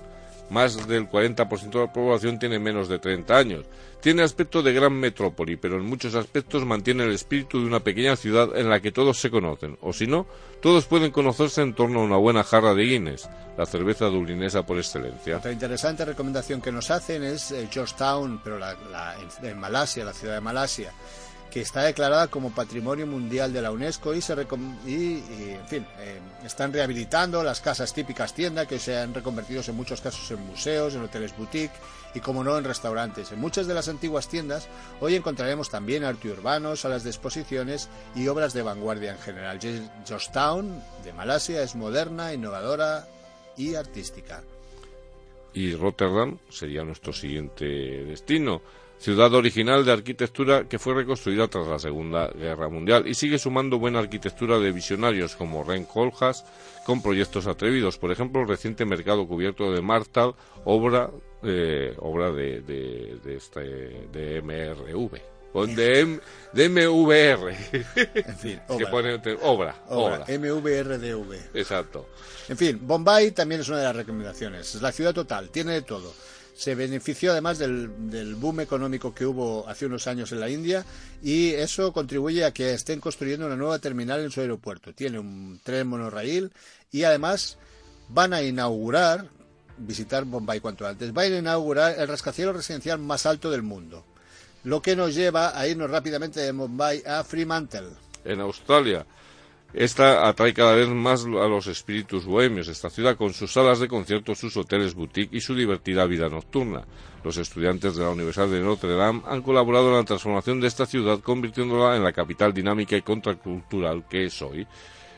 [0.50, 3.66] más del 40% de la población tiene menos de 30 años.
[4.00, 8.14] Tiene aspecto de gran metrópoli, pero en muchos aspectos mantiene el espíritu de una pequeña
[8.14, 10.26] ciudad en la que todos se conocen, o si no,
[10.60, 14.78] todos pueden conocerse en torno a una buena jarra de Guinness, la cerveza dublinesa por
[14.78, 15.38] excelencia.
[15.38, 18.58] Otra interesante recomendación que nos hacen es eh, Georgetown, pero
[19.42, 20.92] en Malasia, la ciudad de Malasia,
[21.56, 25.86] que está declarada como Patrimonio Mundial de la UNESCO y, se y, y, en fin,
[26.00, 30.44] eh, están rehabilitando las casas típicas tienda que se han reconvertido en muchos casos en
[30.46, 31.72] museos, en hoteles boutique
[32.14, 33.32] y, como no, en restaurantes.
[33.32, 34.68] En muchas de las antiguas tiendas
[35.00, 39.58] hoy encontraremos también arte urbano, salas de exposiciones y obras de vanguardia en general.
[39.58, 43.08] Ge- Georgetown de Malasia es moderna, innovadora
[43.56, 44.42] y artística.
[45.54, 48.60] y Rotterdam sería nuestro siguiente destino.
[48.98, 53.78] Ciudad original de arquitectura que fue reconstruida tras la Segunda Guerra Mundial y sigue sumando
[53.78, 56.44] buena arquitectura de visionarios como Ren Koolhaas
[56.84, 57.98] con proyectos atrevidos.
[57.98, 60.34] Por ejemplo, el reciente mercado cubierto de Martal,
[60.64, 61.10] obra,
[61.42, 65.20] eh, obra de, de, de este, de MRV.
[65.52, 66.18] Pon DM,
[66.52, 67.54] DMVR.
[68.16, 68.90] En fin, que obra.
[68.90, 70.38] pone te- obra, Obra, obra.
[70.38, 71.32] MVRDV.
[71.54, 72.08] Exacto.
[72.48, 74.74] En fin, Bombay también es una de las recomendaciones.
[74.74, 76.12] Es la ciudad total, tiene de todo.
[76.56, 80.84] Se benefició además del, del boom económico que hubo hace unos años en la India
[81.22, 84.94] y eso contribuye a que estén construyendo una nueva terminal en su aeropuerto.
[84.94, 86.50] Tiene un tren monorraíl
[86.90, 87.58] y además
[88.08, 89.28] van a inaugurar,
[89.78, 94.04] visitar Bombay cuanto antes, van a inaugurar el rascacielos residencial más alto del mundo.
[94.64, 97.88] Lo que nos lleva a irnos rápidamente de Bombay a Fremantle.
[98.24, 99.06] en Australia.
[99.76, 102.66] Esta atrae cada vez más a los espíritus bohemios.
[102.66, 106.82] Esta ciudad con sus salas de conciertos, sus hoteles boutique y su divertida vida nocturna.
[107.22, 110.86] Los estudiantes de la Universidad de Notre Dame han colaborado en la transformación de esta
[110.86, 114.66] ciudad, convirtiéndola en la capital dinámica y contracultural que es hoy.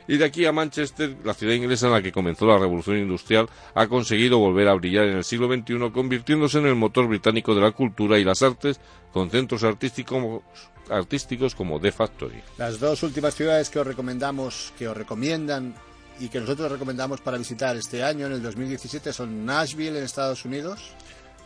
[0.09, 3.47] Y de aquí a Manchester, la ciudad inglesa en la que comenzó la revolución industrial,
[3.75, 7.61] ha conseguido volver a brillar en el siglo XXI, convirtiéndose en el motor británico de
[7.61, 8.81] la cultura y las artes,
[9.13, 12.43] con centros artísticos, como The Factory.
[12.57, 15.75] Las dos últimas ciudades que os recomendamos, que os recomiendan
[16.19, 20.43] y que nosotros recomendamos para visitar este año, en el 2017, son Nashville en Estados
[20.47, 20.95] Unidos.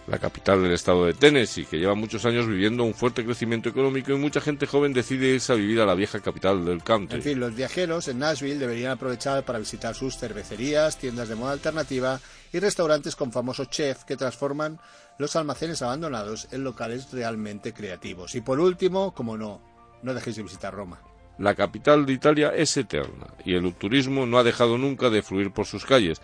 [0.07, 4.13] La capital del estado de Tennessee, que lleva muchos años viviendo un fuerte crecimiento económico
[4.13, 7.19] y mucha gente joven decide irse a vivir a la vieja capital del country.
[7.19, 11.53] En fin, los viajeros en Nashville deberían aprovechar para visitar sus cervecerías, tiendas de moda
[11.53, 12.21] alternativa
[12.53, 14.81] y restaurantes con famosos chefs que transforman
[15.19, 18.35] los almacenes abandonados en locales realmente creativos.
[18.35, 19.63] Y por último, como no,
[20.03, 21.01] no dejéis de visitar Roma.
[21.39, 25.51] La capital de Italia es eterna y el turismo no ha dejado nunca de fluir
[25.51, 26.21] por sus calles.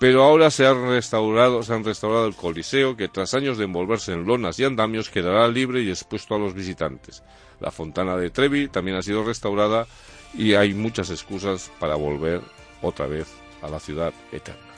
[0.00, 4.14] Pero ahora se han restaurado, se han restaurado el Coliseo, que tras años de envolverse
[4.14, 7.22] en lonas y andamios quedará libre y expuesto a los visitantes.
[7.60, 9.86] La Fontana de Trevi también ha sido restaurada
[10.32, 12.40] y hay muchas excusas para volver
[12.80, 13.28] otra vez
[13.60, 14.69] a la ciudad eterna.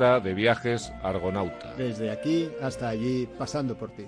[0.00, 1.74] De viajes Argonauta.
[1.76, 4.06] Desde aquí hasta allí, pasando por ti.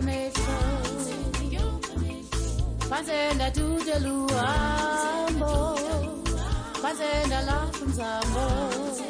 [0.00, 0.34] permissão.
[2.88, 5.76] Fazenda tudo luambo,
[6.80, 9.03] fazenda lá com amor.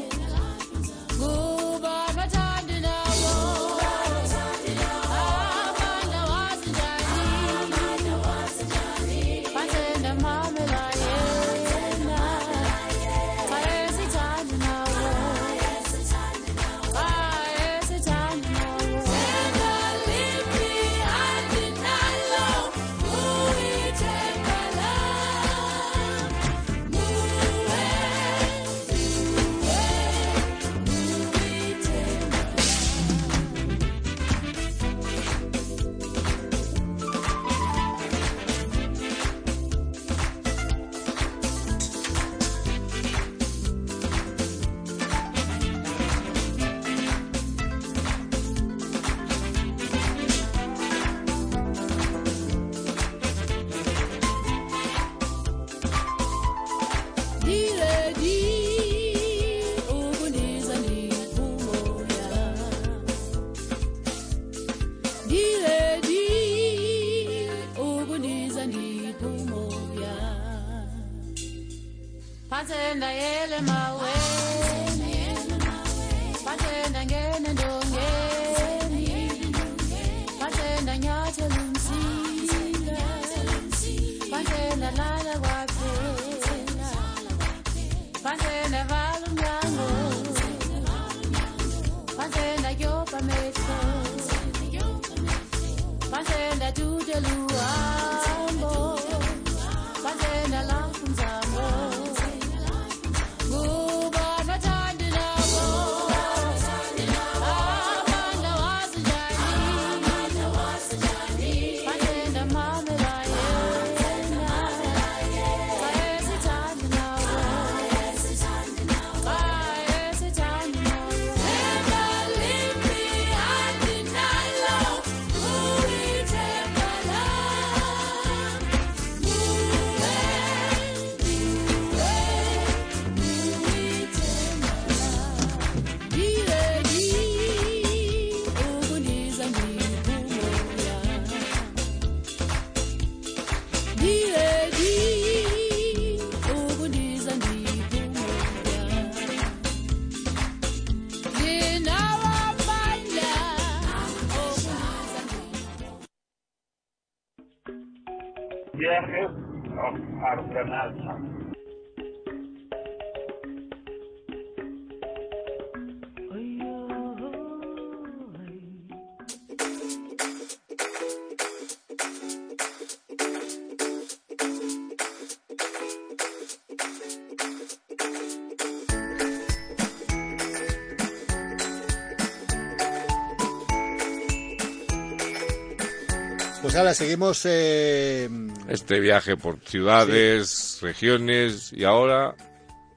[186.74, 187.42] Pues ahora seguimos.
[187.44, 188.28] eh,
[188.68, 192.34] Este viaje por ciudades, regiones y ahora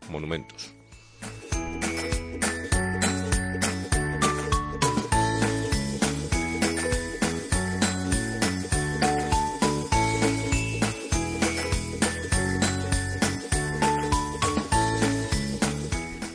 [0.09, 0.73] monumentos.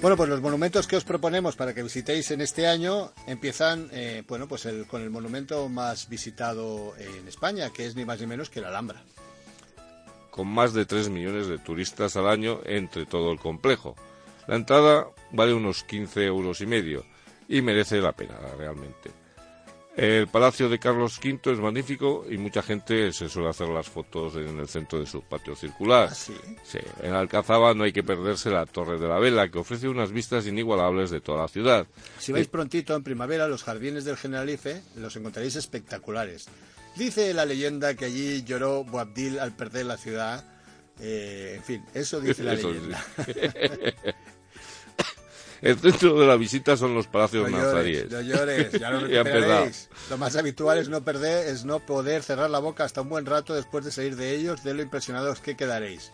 [0.02, 4.24] Bueno, pues los monumentos que os proponemos para que visitéis en este año empiezan, eh,
[4.26, 8.50] bueno, pues con el monumento más visitado en España, que es ni más ni menos
[8.50, 9.00] que la Alhambra.
[10.32, 13.94] con más de 3 millones de turistas al año entre todo el complejo.
[14.48, 17.04] La entrada vale unos 15 euros y medio
[17.48, 19.10] y merece la pena realmente.
[19.94, 24.36] El Palacio de Carlos V es magnífico y mucha gente se suele hacer las fotos
[24.36, 26.08] en el centro de su patio circular.
[26.10, 26.34] ¿Ah, sí?
[26.62, 30.10] Sí, en Alcazaba no hay que perderse la Torre de la Vela, que ofrece unas
[30.10, 31.86] vistas inigualables de toda la ciudad.
[32.18, 36.46] Si vais prontito en primavera, los jardines del Generalife los encontraréis espectaculares.
[36.96, 40.44] Dice la leyenda que allí lloró Boabdil al perder la ciudad.
[41.00, 42.80] Eh, en fin, eso dice la Eso sí.
[45.62, 48.10] El centro de la visita son los palacios No llores, nazaríes.
[48.10, 49.88] no llores, ya lo recuperaréis.
[50.10, 53.24] Lo más habitual es no perder, es no poder cerrar la boca hasta un buen
[53.26, 56.10] rato después de salir de ellos, de lo impresionados que quedaréis.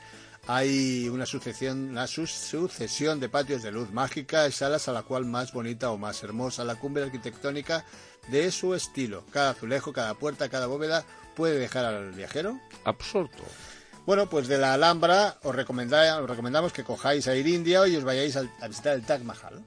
[0.46, 5.03] Hay una sucesión, una su- sucesión de patios de luz mágica y salas a la
[5.03, 7.84] cual más bonita o más hermosa la cumbre arquitectónica
[8.28, 9.24] de su estilo.
[9.32, 11.05] Cada azulejo, cada puerta, cada bóveda
[11.36, 13.42] puede dejar al viajero Absorto.
[14.09, 17.94] Bueno, pues de la Alhambra os, recomenda- os recomendamos que cojáis a ir India y
[17.94, 19.62] os vayáis a visitar el Taj Mahal.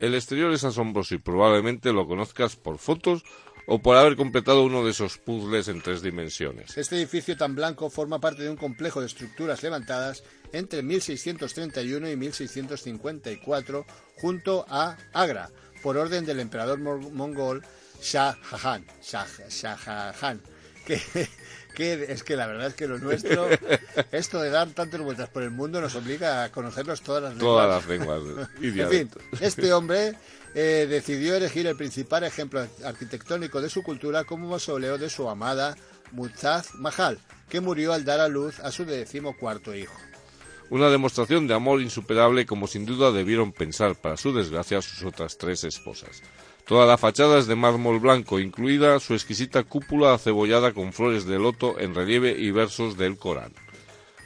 [0.00, 3.22] El exterior es asombroso y probablemente lo conozcas por fotos
[3.68, 6.76] o por haber completado uno de esos puzzles en tres dimensiones.
[6.76, 12.16] Este edificio tan blanco forma parte de un complejo de estructuras levantadas entre 1631 y
[12.16, 15.48] 1654 junto a Agra,
[15.80, 17.62] por orden del emperador mongol
[18.02, 18.84] Shah Jahan.
[19.00, 20.42] Shah, Shah Jahan,
[20.84, 21.00] que,
[21.76, 23.46] que es que la verdad es que lo nuestro,
[24.10, 27.46] esto de dar tantas vueltas por el mundo nos obliga a conocernos todas las lenguas.
[27.46, 28.22] Todas las lenguas
[28.62, 29.10] y En fin,
[29.42, 30.14] este hombre
[30.54, 35.76] eh, decidió elegir el principal ejemplo arquitectónico de su cultura como mausoleo de su amada
[36.12, 37.18] Mumtaz Mahal,
[37.50, 39.94] que murió al dar a luz a su decimocuarto hijo.
[40.70, 45.36] Una demostración de amor insuperable como sin duda debieron pensar, para su desgracia, sus otras
[45.36, 46.22] tres esposas.
[46.66, 51.38] Toda la fachada es de mármol blanco, incluida su exquisita cúpula acebollada con flores de
[51.38, 53.52] loto en relieve y versos del Corán.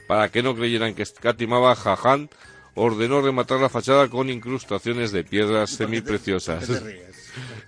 [0.07, 2.29] Para que no creyeran que escatimaba, Jahan
[2.73, 6.67] ordenó rematar la fachada con incrustaciones de piedras semipreciosas.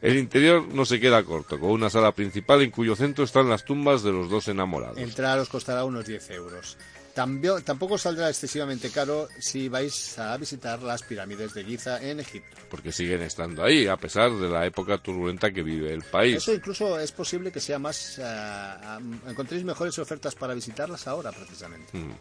[0.01, 3.63] El interior no se queda corto, con una sala principal en cuyo centro están las
[3.63, 4.97] tumbas de los dos enamorados.
[4.97, 6.77] Entrar os costará unos 10 euros.
[7.13, 12.57] Tampoco saldrá excesivamente caro si vais a visitar las pirámides de Giza en Egipto.
[12.69, 16.37] porque siguen estando ahí, a pesar de la época turbulenta que vive el país.
[16.37, 18.19] Eso incluso es posible que sea más...
[18.23, 21.95] ah, encontréis mejores ofertas para visitarlas ahora, precisamente.
[21.95, 22.11] Mm.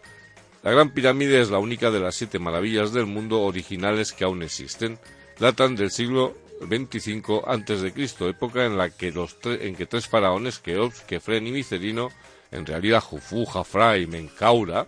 [0.63, 4.43] La Gran Pirámide es la única de las siete maravillas del mundo originales que aún
[4.43, 4.99] existen.
[5.41, 7.93] Datan del siglo 25 a.C.,
[8.29, 12.11] época en la que los tre- en que tres faraones, Keops, Kefren y Micerino,
[12.53, 14.87] en realidad Jufu, Jafra y Menkaura,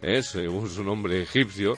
[0.00, 1.76] eh, según su nombre egipcio,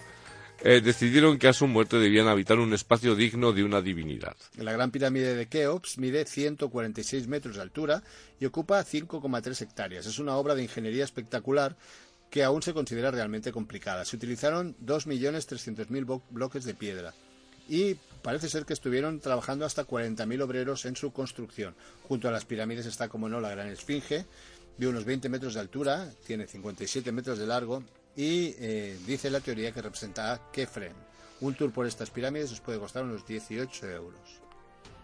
[0.62, 4.35] eh, decidieron que a su muerte debían habitar un espacio digno de una divinidad.
[4.57, 8.03] La Gran Pirámide de Keops mide 146 metros de altura
[8.41, 10.07] y ocupa 5,3 hectáreas.
[10.07, 11.77] Es una obra de ingeniería espectacular
[12.31, 14.05] que aún se considera realmente complicada.
[14.07, 17.12] Se utilizaron 2.300.000 bo- bloques de piedra
[17.68, 21.75] y parece ser que estuvieron trabajando hasta 40.000 obreros en su construcción.
[22.09, 24.25] Junto a las pirámides está, como no, la Gran Esfinge,
[24.77, 27.83] de unos 20 metros de altura, tiene 57 metros de largo
[28.16, 30.93] y eh, dice la teoría que representa a Kefren.
[31.41, 34.41] Un tour por estas pirámides os puede costar unos 18 euros.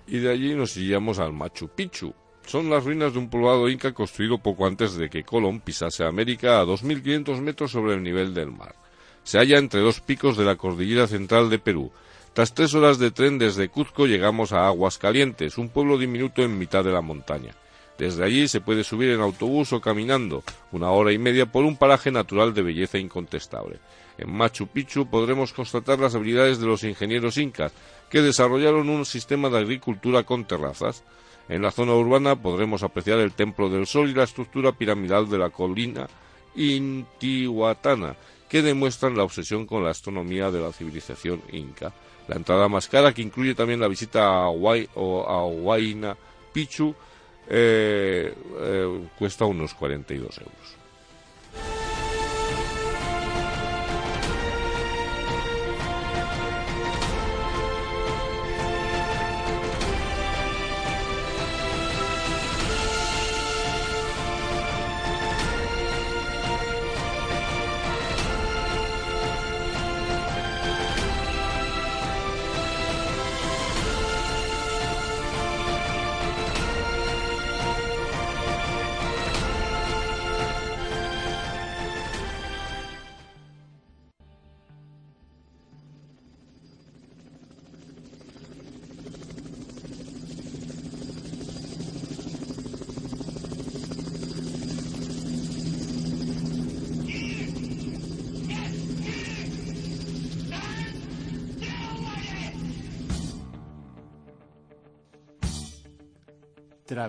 [0.07, 2.15] Y de allí nos iríamos al Machu Picchu.
[2.47, 6.61] Son las ruinas de un poblado inca construido poco antes de que Colón pisase América
[6.61, 8.75] a 2.500 metros sobre el nivel del mar.
[9.23, 11.93] Se halla entre dos picos de la cordillera central de Perú.
[12.33, 16.83] Tras tres horas de tren desde Cuzco llegamos a Aguascalientes, un pueblo diminuto en mitad
[16.83, 17.55] de la montaña.
[18.01, 20.43] Desde allí se puede subir en autobús o caminando,
[20.73, 23.79] una hora y media por un paraje natural de belleza incontestable.
[24.17, 27.73] En Machu Picchu podremos constatar las habilidades de los ingenieros incas,
[28.09, 31.05] que desarrollaron un sistema de agricultura con terrazas.
[31.51, 35.37] En la zona urbana podremos apreciar el Templo del Sol y la estructura piramidal de
[35.37, 36.09] la colina
[36.55, 38.17] Intihuatana,
[38.49, 41.93] que demuestran la obsesión con la astronomía de la civilización inca.
[42.29, 46.17] La entrada más cara, que incluye también la visita a, Huayna
[46.55, 46.95] Picchu,
[47.51, 50.80] eh, eh, cuesta unos 42 euros.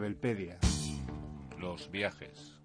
[0.02, 0.58] Travelpedia.
[1.60, 2.56] Los viajes.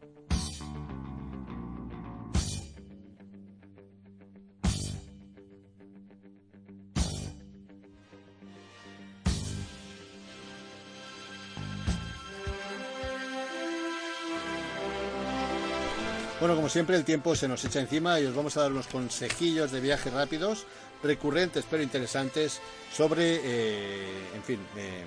[16.41, 18.87] Bueno, como siempre, el tiempo se nos echa encima y os vamos a dar unos
[18.87, 20.65] consejillos de viaje rápidos,
[21.03, 25.05] recurrentes pero interesantes, sobre, eh, en fin, eh,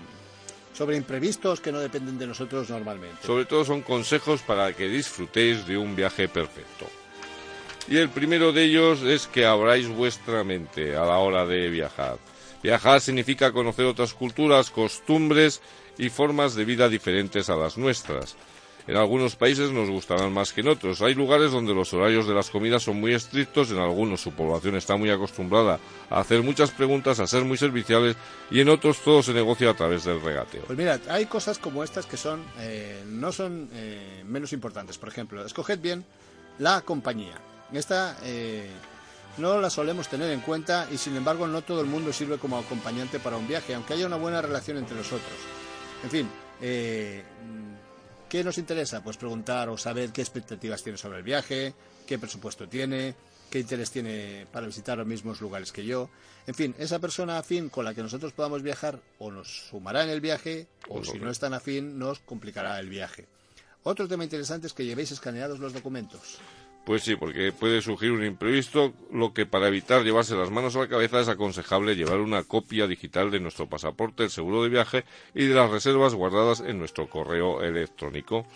[0.80, 3.28] sobre imprevistos que no dependen de nosotros normalmente.
[3.28, 6.88] Sobre todo son consejos para que disfrutéis de un viaje perfecto.
[7.90, 12.18] Y el primero de ellos es que abráis vuestra mente a la hora de viajar.
[12.64, 15.62] Viajar significa conocer otras culturas, costumbres
[15.98, 18.38] y formas de vida diferentes a las nuestras.
[18.90, 21.00] En algunos países nos gustarán más que en otros.
[21.04, 24.76] Hay lugares donde los horarios de las comidas son muy estrictos, en algunos su población
[24.76, 25.80] está muy acostumbrada
[26.10, 28.16] a hacer muchas preguntas, a ser muy serviciales
[28.50, 30.64] y en otros todo se negocia a través del regateo.
[30.64, 34.98] Pues mira, hay cosas como estas que son eh, no son eh, menos importantes.
[34.98, 36.04] Por ejemplo, escoged bien
[36.58, 37.40] la compañía.
[37.72, 38.72] Esta eh,
[39.38, 42.58] no la solemos tener en cuenta y sin embargo no todo el mundo sirve como
[42.58, 45.38] acompañante para un viaje, aunque haya una buena relación entre nosotros.
[46.04, 46.30] En fin,
[46.62, 47.24] eh,
[48.30, 49.04] ¿qué nos interesa?
[49.04, 51.74] Pues preguntar o saber qué expectativas tiene sobre el viaje,
[52.06, 53.16] qué presupuesto tiene,
[53.50, 56.10] qué interés tiene para visitar los mismos lugares que yo.
[56.46, 60.10] En fin, esa persona afín con la que nosotros podamos viajar o nos sumará en
[60.10, 63.28] el viaje o si no es tan afín nos complicará el viaje.
[63.84, 66.38] Otro tema interesante es que llevéis escaneados los documentos.
[66.90, 70.80] Pues sí, porque puede surgir un imprevisto, lo que para evitar llevarse las manos a
[70.80, 75.06] la cabeza es aconsejable llevar una copia digital de nuestro pasaporte, el seguro de viaje
[75.36, 78.48] y de las reservas guardadas en nuestro correo electrónico.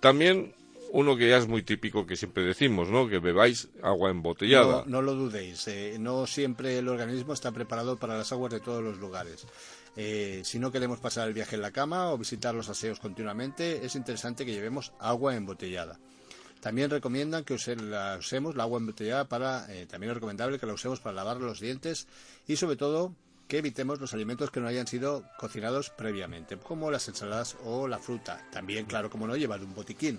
[0.00, 0.52] También
[0.90, 3.06] uno que ya es muy típico que siempre decimos, ¿no?
[3.06, 4.82] Que bebáis agua embotellada.
[4.86, 8.58] No, no lo dudéis, eh, no siempre el organismo está preparado para las aguas de
[8.58, 9.46] todos los lugares.
[9.94, 13.86] Eh, si no queremos pasar el viaje en la cama o visitar los aseos continuamente,
[13.86, 16.00] es interesante que llevemos agua embotellada.
[16.64, 20.64] También recomiendan que use- la usemos la agua embotellada para, eh, también es recomendable que
[20.64, 22.06] la usemos para lavar los dientes
[22.48, 23.12] y sobre todo
[23.48, 27.98] que evitemos los alimentos que no hayan sido cocinados previamente, como las ensaladas o la
[27.98, 28.40] fruta.
[28.50, 30.18] También, claro, como no, llevar un botiquín.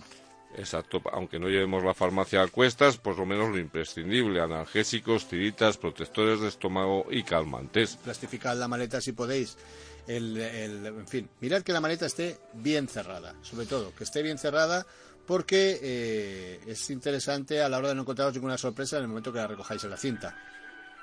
[0.56, 5.78] Exacto, aunque no llevemos la farmacia a cuestas, por lo menos lo imprescindible, analgésicos, tiritas,
[5.78, 7.98] protectores de estómago y calmantes.
[8.04, 9.58] Plastificad la maleta si podéis.
[10.06, 14.22] El, el- en fin, mirad que la maleta esté bien cerrada, sobre todo, que esté
[14.22, 14.86] bien cerrada
[15.26, 19.32] porque eh, es interesante a la hora de no encontraros ninguna sorpresa en el momento
[19.32, 20.36] que la recojáis en la cinta.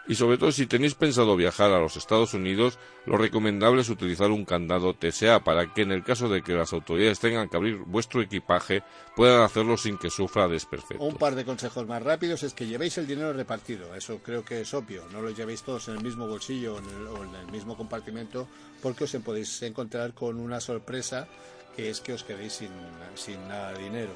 [0.08, 4.32] Y sobre todo si tenéis pensado viajar a los Estados Unidos, lo recomendable es utilizar
[4.32, 7.76] un candado TSA para que en el caso de que las autoridades tengan que abrir
[7.76, 8.82] vuestro equipaje
[9.14, 11.06] puedan hacerlo sin que sufra desperfectos.
[11.06, 14.62] Un par de consejos más rápidos es que llevéis el dinero repartido, eso creo que
[14.62, 17.34] es obvio, no lo llevéis todos en el mismo bolsillo o en el, o en
[17.36, 18.48] el mismo compartimento
[18.82, 21.28] porque os podéis encontrar con una sorpresa
[21.76, 22.70] que es que os quedéis sin,
[23.14, 24.12] sin nada de dinero.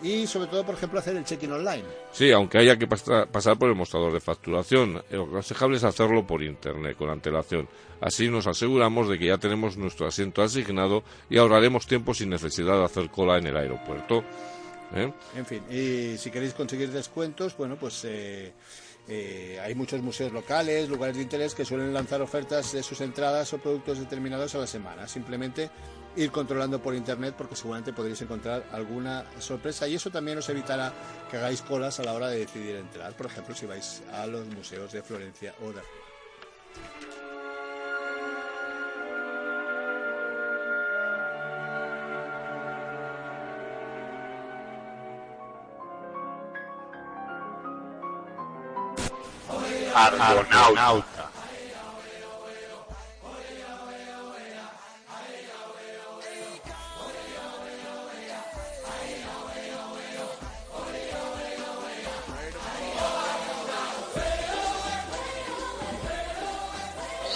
[0.00, 1.82] Y sobre todo, por ejemplo, hacer el check-in online.
[2.12, 6.24] Sí, aunque haya que pasa- pasar por el mostrador de facturación, lo aconsejable es hacerlo
[6.24, 7.68] por internet, con antelación.
[8.00, 12.78] Así nos aseguramos de que ya tenemos nuestro asiento asignado y ahorraremos tiempo sin necesidad
[12.78, 14.22] de hacer cola en el aeropuerto.
[14.94, 15.12] ¿Eh?
[15.36, 18.52] En fin, y si queréis conseguir descuentos, bueno, pues eh,
[19.08, 23.52] eh, hay muchos museos locales, lugares de interés que suelen lanzar ofertas de sus entradas
[23.52, 25.08] o productos determinados a la semana.
[25.08, 25.68] Simplemente
[26.18, 30.92] ir controlando por internet porque seguramente podréis encontrar alguna sorpresa y eso también os evitará
[31.30, 33.12] que hagáis colas a la hora de decidir entrar.
[33.14, 35.80] Por ejemplo, si vais a los museos de Florencia o de.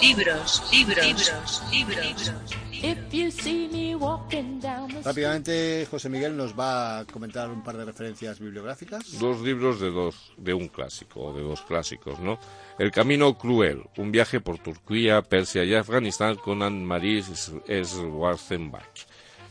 [0.03, 2.55] Libros, libros, libros, libros.
[2.73, 5.05] If you see me walking down the street.
[5.05, 9.17] Rápidamente, José Miguel nos va a comentar un par de referencias bibliográficas.
[9.17, 12.37] Dos libros de dos, de un clásico, o de dos clásicos, ¿no?
[12.77, 19.07] El Camino Cruel, un viaje por Turquía, Persia y Afganistán con Anne-Marie Schwarzenbach,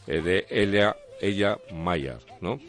[0.06, 2.60] eh, de Elia, ella Mayer, ¿no?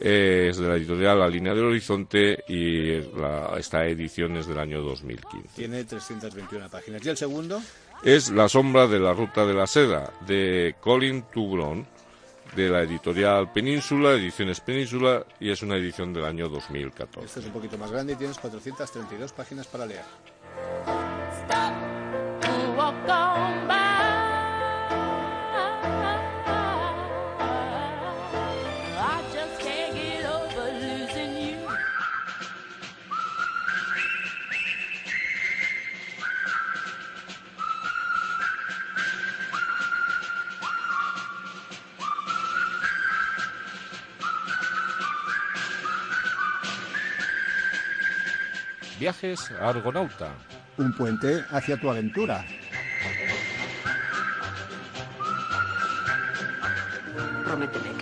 [0.00, 4.58] Eh, es de la editorial La Línea del Horizonte y la, esta edición es del
[4.58, 5.48] año 2015.
[5.56, 7.04] Tiene 321 páginas.
[7.04, 7.60] ¿Y el segundo?
[8.02, 11.84] Es La sombra de la ruta de la seda, de Colin Tugron,
[12.54, 17.26] de la editorial Península, Ediciones Península, y es una edición del año 2014.
[17.26, 20.04] Este es un poquito más grande y tienes 432 páginas para leer.
[22.40, 23.77] to walk on by.
[48.98, 50.28] Viajes a Argonauta.
[50.76, 52.44] Un puente hacia tu aventura.
[57.44, 57.97] Prométeme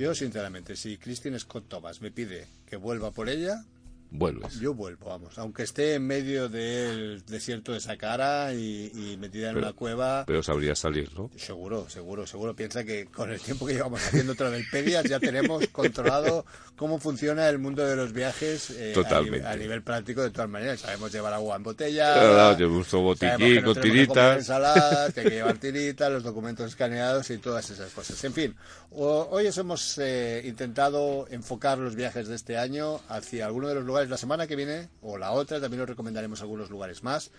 [0.00, 3.66] Yo, sinceramente, si Christine Scott Thomas me pide que vuelva por ella,
[4.12, 4.58] Vuelves.
[4.58, 5.38] yo vuelvo, vamos.
[5.38, 10.24] Aunque esté en medio del desierto de Saqqara y, y metida en Pero- una cueva,
[10.26, 11.30] Pero sabría salir, ¿no?
[11.36, 12.56] Seguro, seguro, seguro.
[12.56, 16.44] Piensa que con el tiempo que llevamos haciendo Travelpedias ya tenemos controlado
[16.76, 19.38] cómo funciona el mundo de los viajes eh, a Totalmente.
[19.40, 20.80] nivel- A, nivel práctico de todas maneras.
[20.80, 22.12] Sabemos llevar agua en botella.
[22.14, 24.38] Claro, llevo un botiquín con tiritas.
[24.38, 28.22] ensaladas, que hay que llevar tiritas, los documentos escaneados y todas esas cosas.
[28.24, 28.56] En fin,
[28.90, 33.74] o- hoy os hemos eh, intentado enfocar los viajes de este año hacia alguno de
[33.76, 33.99] los lugares.
[34.08, 37.30] La semana que viene o la otra también os recomendaremos algunos lugares más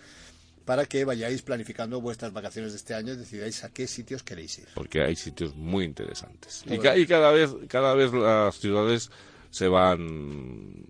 [0.64, 4.58] para que vayáis planificando vuestras vacaciones de este año y decidáis a qué sitios queréis
[4.58, 4.68] ir.
[4.74, 6.62] porque hay sitios muy interesantes.
[6.66, 9.10] Y, ca- y cada vez cada vez las ciudades
[9.50, 10.84] se van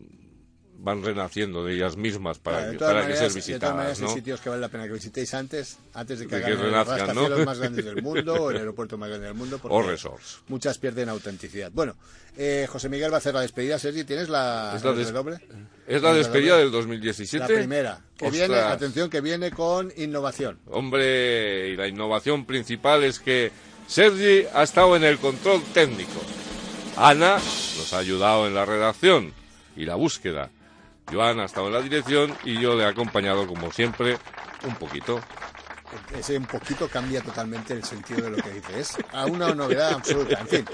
[0.82, 3.98] van renaciendo de ellas mismas para, Claro, de que, para que ser de todas maneras,
[3.98, 4.14] visitadas, hay ¿no?
[4.14, 7.14] sitios que vale la pena que visitéis antes, antes de que De que los renazcan,
[7.14, 7.28] ¿no?
[7.44, 9.60] más grandes del mundo o el aeropuerto más grande del mundo.
[9.64, 10.40] O resorts.
[10.48, 11.70] Muchas pierden autenticidad.
[11.72, 11.94] Bueno,
[12.36, 13.78] eh, José Miguel va a hacer la despedida.
[13.78, 15.38] Sergi, ¿tienes la, Es la des- redoble?
[15.86, 17.38] Es la despedida del 2017.
[17.38, 18.00] La primera.
[18.16, 20.58] Que viene, atención, que viene con innovación.
[20.66, 23.52] Hombre, y la innovación principal es que
[23.86, 26.20] Sergi ha estado en el control técnico.
[26.96, 29.32] Ana nos ha ayudado en la redacción
[29.76, 30.50] y la búsqueda.
[31.10, 34.16] Joan ha estado en la dirección y yo le he acompañado, como siempre,
[34.66, 35.20] un poquito.
[36.16, 38.80] Ese un poquito cambia totalmente el sentido de lo que dice.
[38.80, 40.40] Es a una novedad absoluta.
[40.40, 40.64] En fin.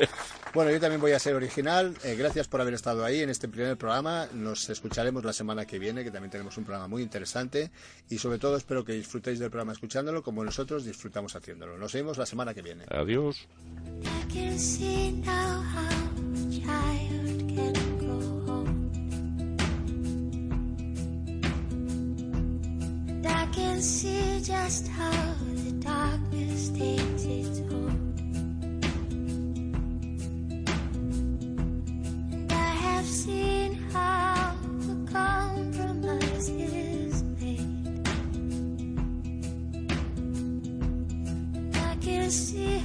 [0.54, 1.94] Bueno, yo también voy a ser original.
[2.04, 4.28] Eh, gracias por haber estado ahí en este primer programa.
[4.32, 7.70] Nos escucharemos la semana que viene, que también tenemos un programa muy interesante.
[8.08, 11.76] Y sobre todo espero que disfrutéis del programa escuchándolo como nosotros disfrutamos haciéndolo.
[11.76, 12.84] Nos vemos la semana que viene.
[12.90, 13.46] Adiós.
[23.82, 27.92] See just how the darkness takes its hold.
[32.32, 34.56] And I have seen how
[34.90, 38.08] a compromise is made.
[41.76, 42.82] I can see